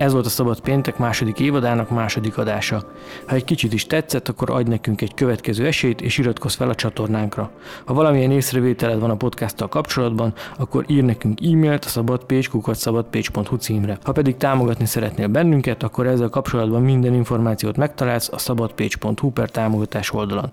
Ez 0.00 0.12
volt 0.12 0.26
a 0.26 0.28
Szabad 0.28 0.60
Péntek 0.60 0.98
második 0.98 1.40
évadának 1.40 1.90
második 1.90 2.38
adása. 2.38 2.82
Ha 3.26 3.34
egy 3.34 3.44
kicsit 3.44 3.72
is 3.72 3.86
tetszett, 3.86 4.28
akkor 4.28 4.50
adj 4.50 4.68
nekünk 4.68 5.00
egy 5.00 5.14
következő 5.14 5.66
esélyt, 5.66 6.00
és 6.00 6.18
iratkozz 6.18 6.54
fel 6.54 6.68
a 6.68 6.74
csatornánkra. 6.74 7.50
Ha 7.84 7.94
valamilyen 7.94 8.30
észrevételed 8.30 9.00
van 9.00 9.10
a 9.10 9.16
podcasttal 9.16 9.68
kapcsolatban, 9.68 10.34
akkor 10.58 10.84
ír 10.86 11.04
nekünk 11.04 11.40
e-mailt 11.40 11.84
a 11.84 11.88
szabadpécs.szabadpécs.hu 11.88 13.56
címre. 13.56 13.98
Ha 14.02 14.12
pedig 14.12 14.36
támogatni 14.36 14.86
szeretnél 14.86 15.28
bennünket, 15.28 15.82
akkor 15.82 16.06
ezzel 16.06 16.28
kapcsolatban 16.28 16.82
minden 16.82 17.14
információt 17.14 17.76
megtalálsz 17.76 18.32
a 18.32 18.38
szabadpécs.hu 18.38 19.30
per 19.30 19.50
támogatás 19.50 20.12
oldalon. 20.12 20.50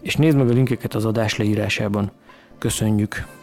És 0.00 0.16
nézd 0.16 0.36
meg 0.36 0.48
a 0.48 0.52
linkeket 0.52 0.94
az 0.94 1.04
adás 1.04 1.36
leírásában. 1.36 2.10
Köszönjük! 2.58 3.39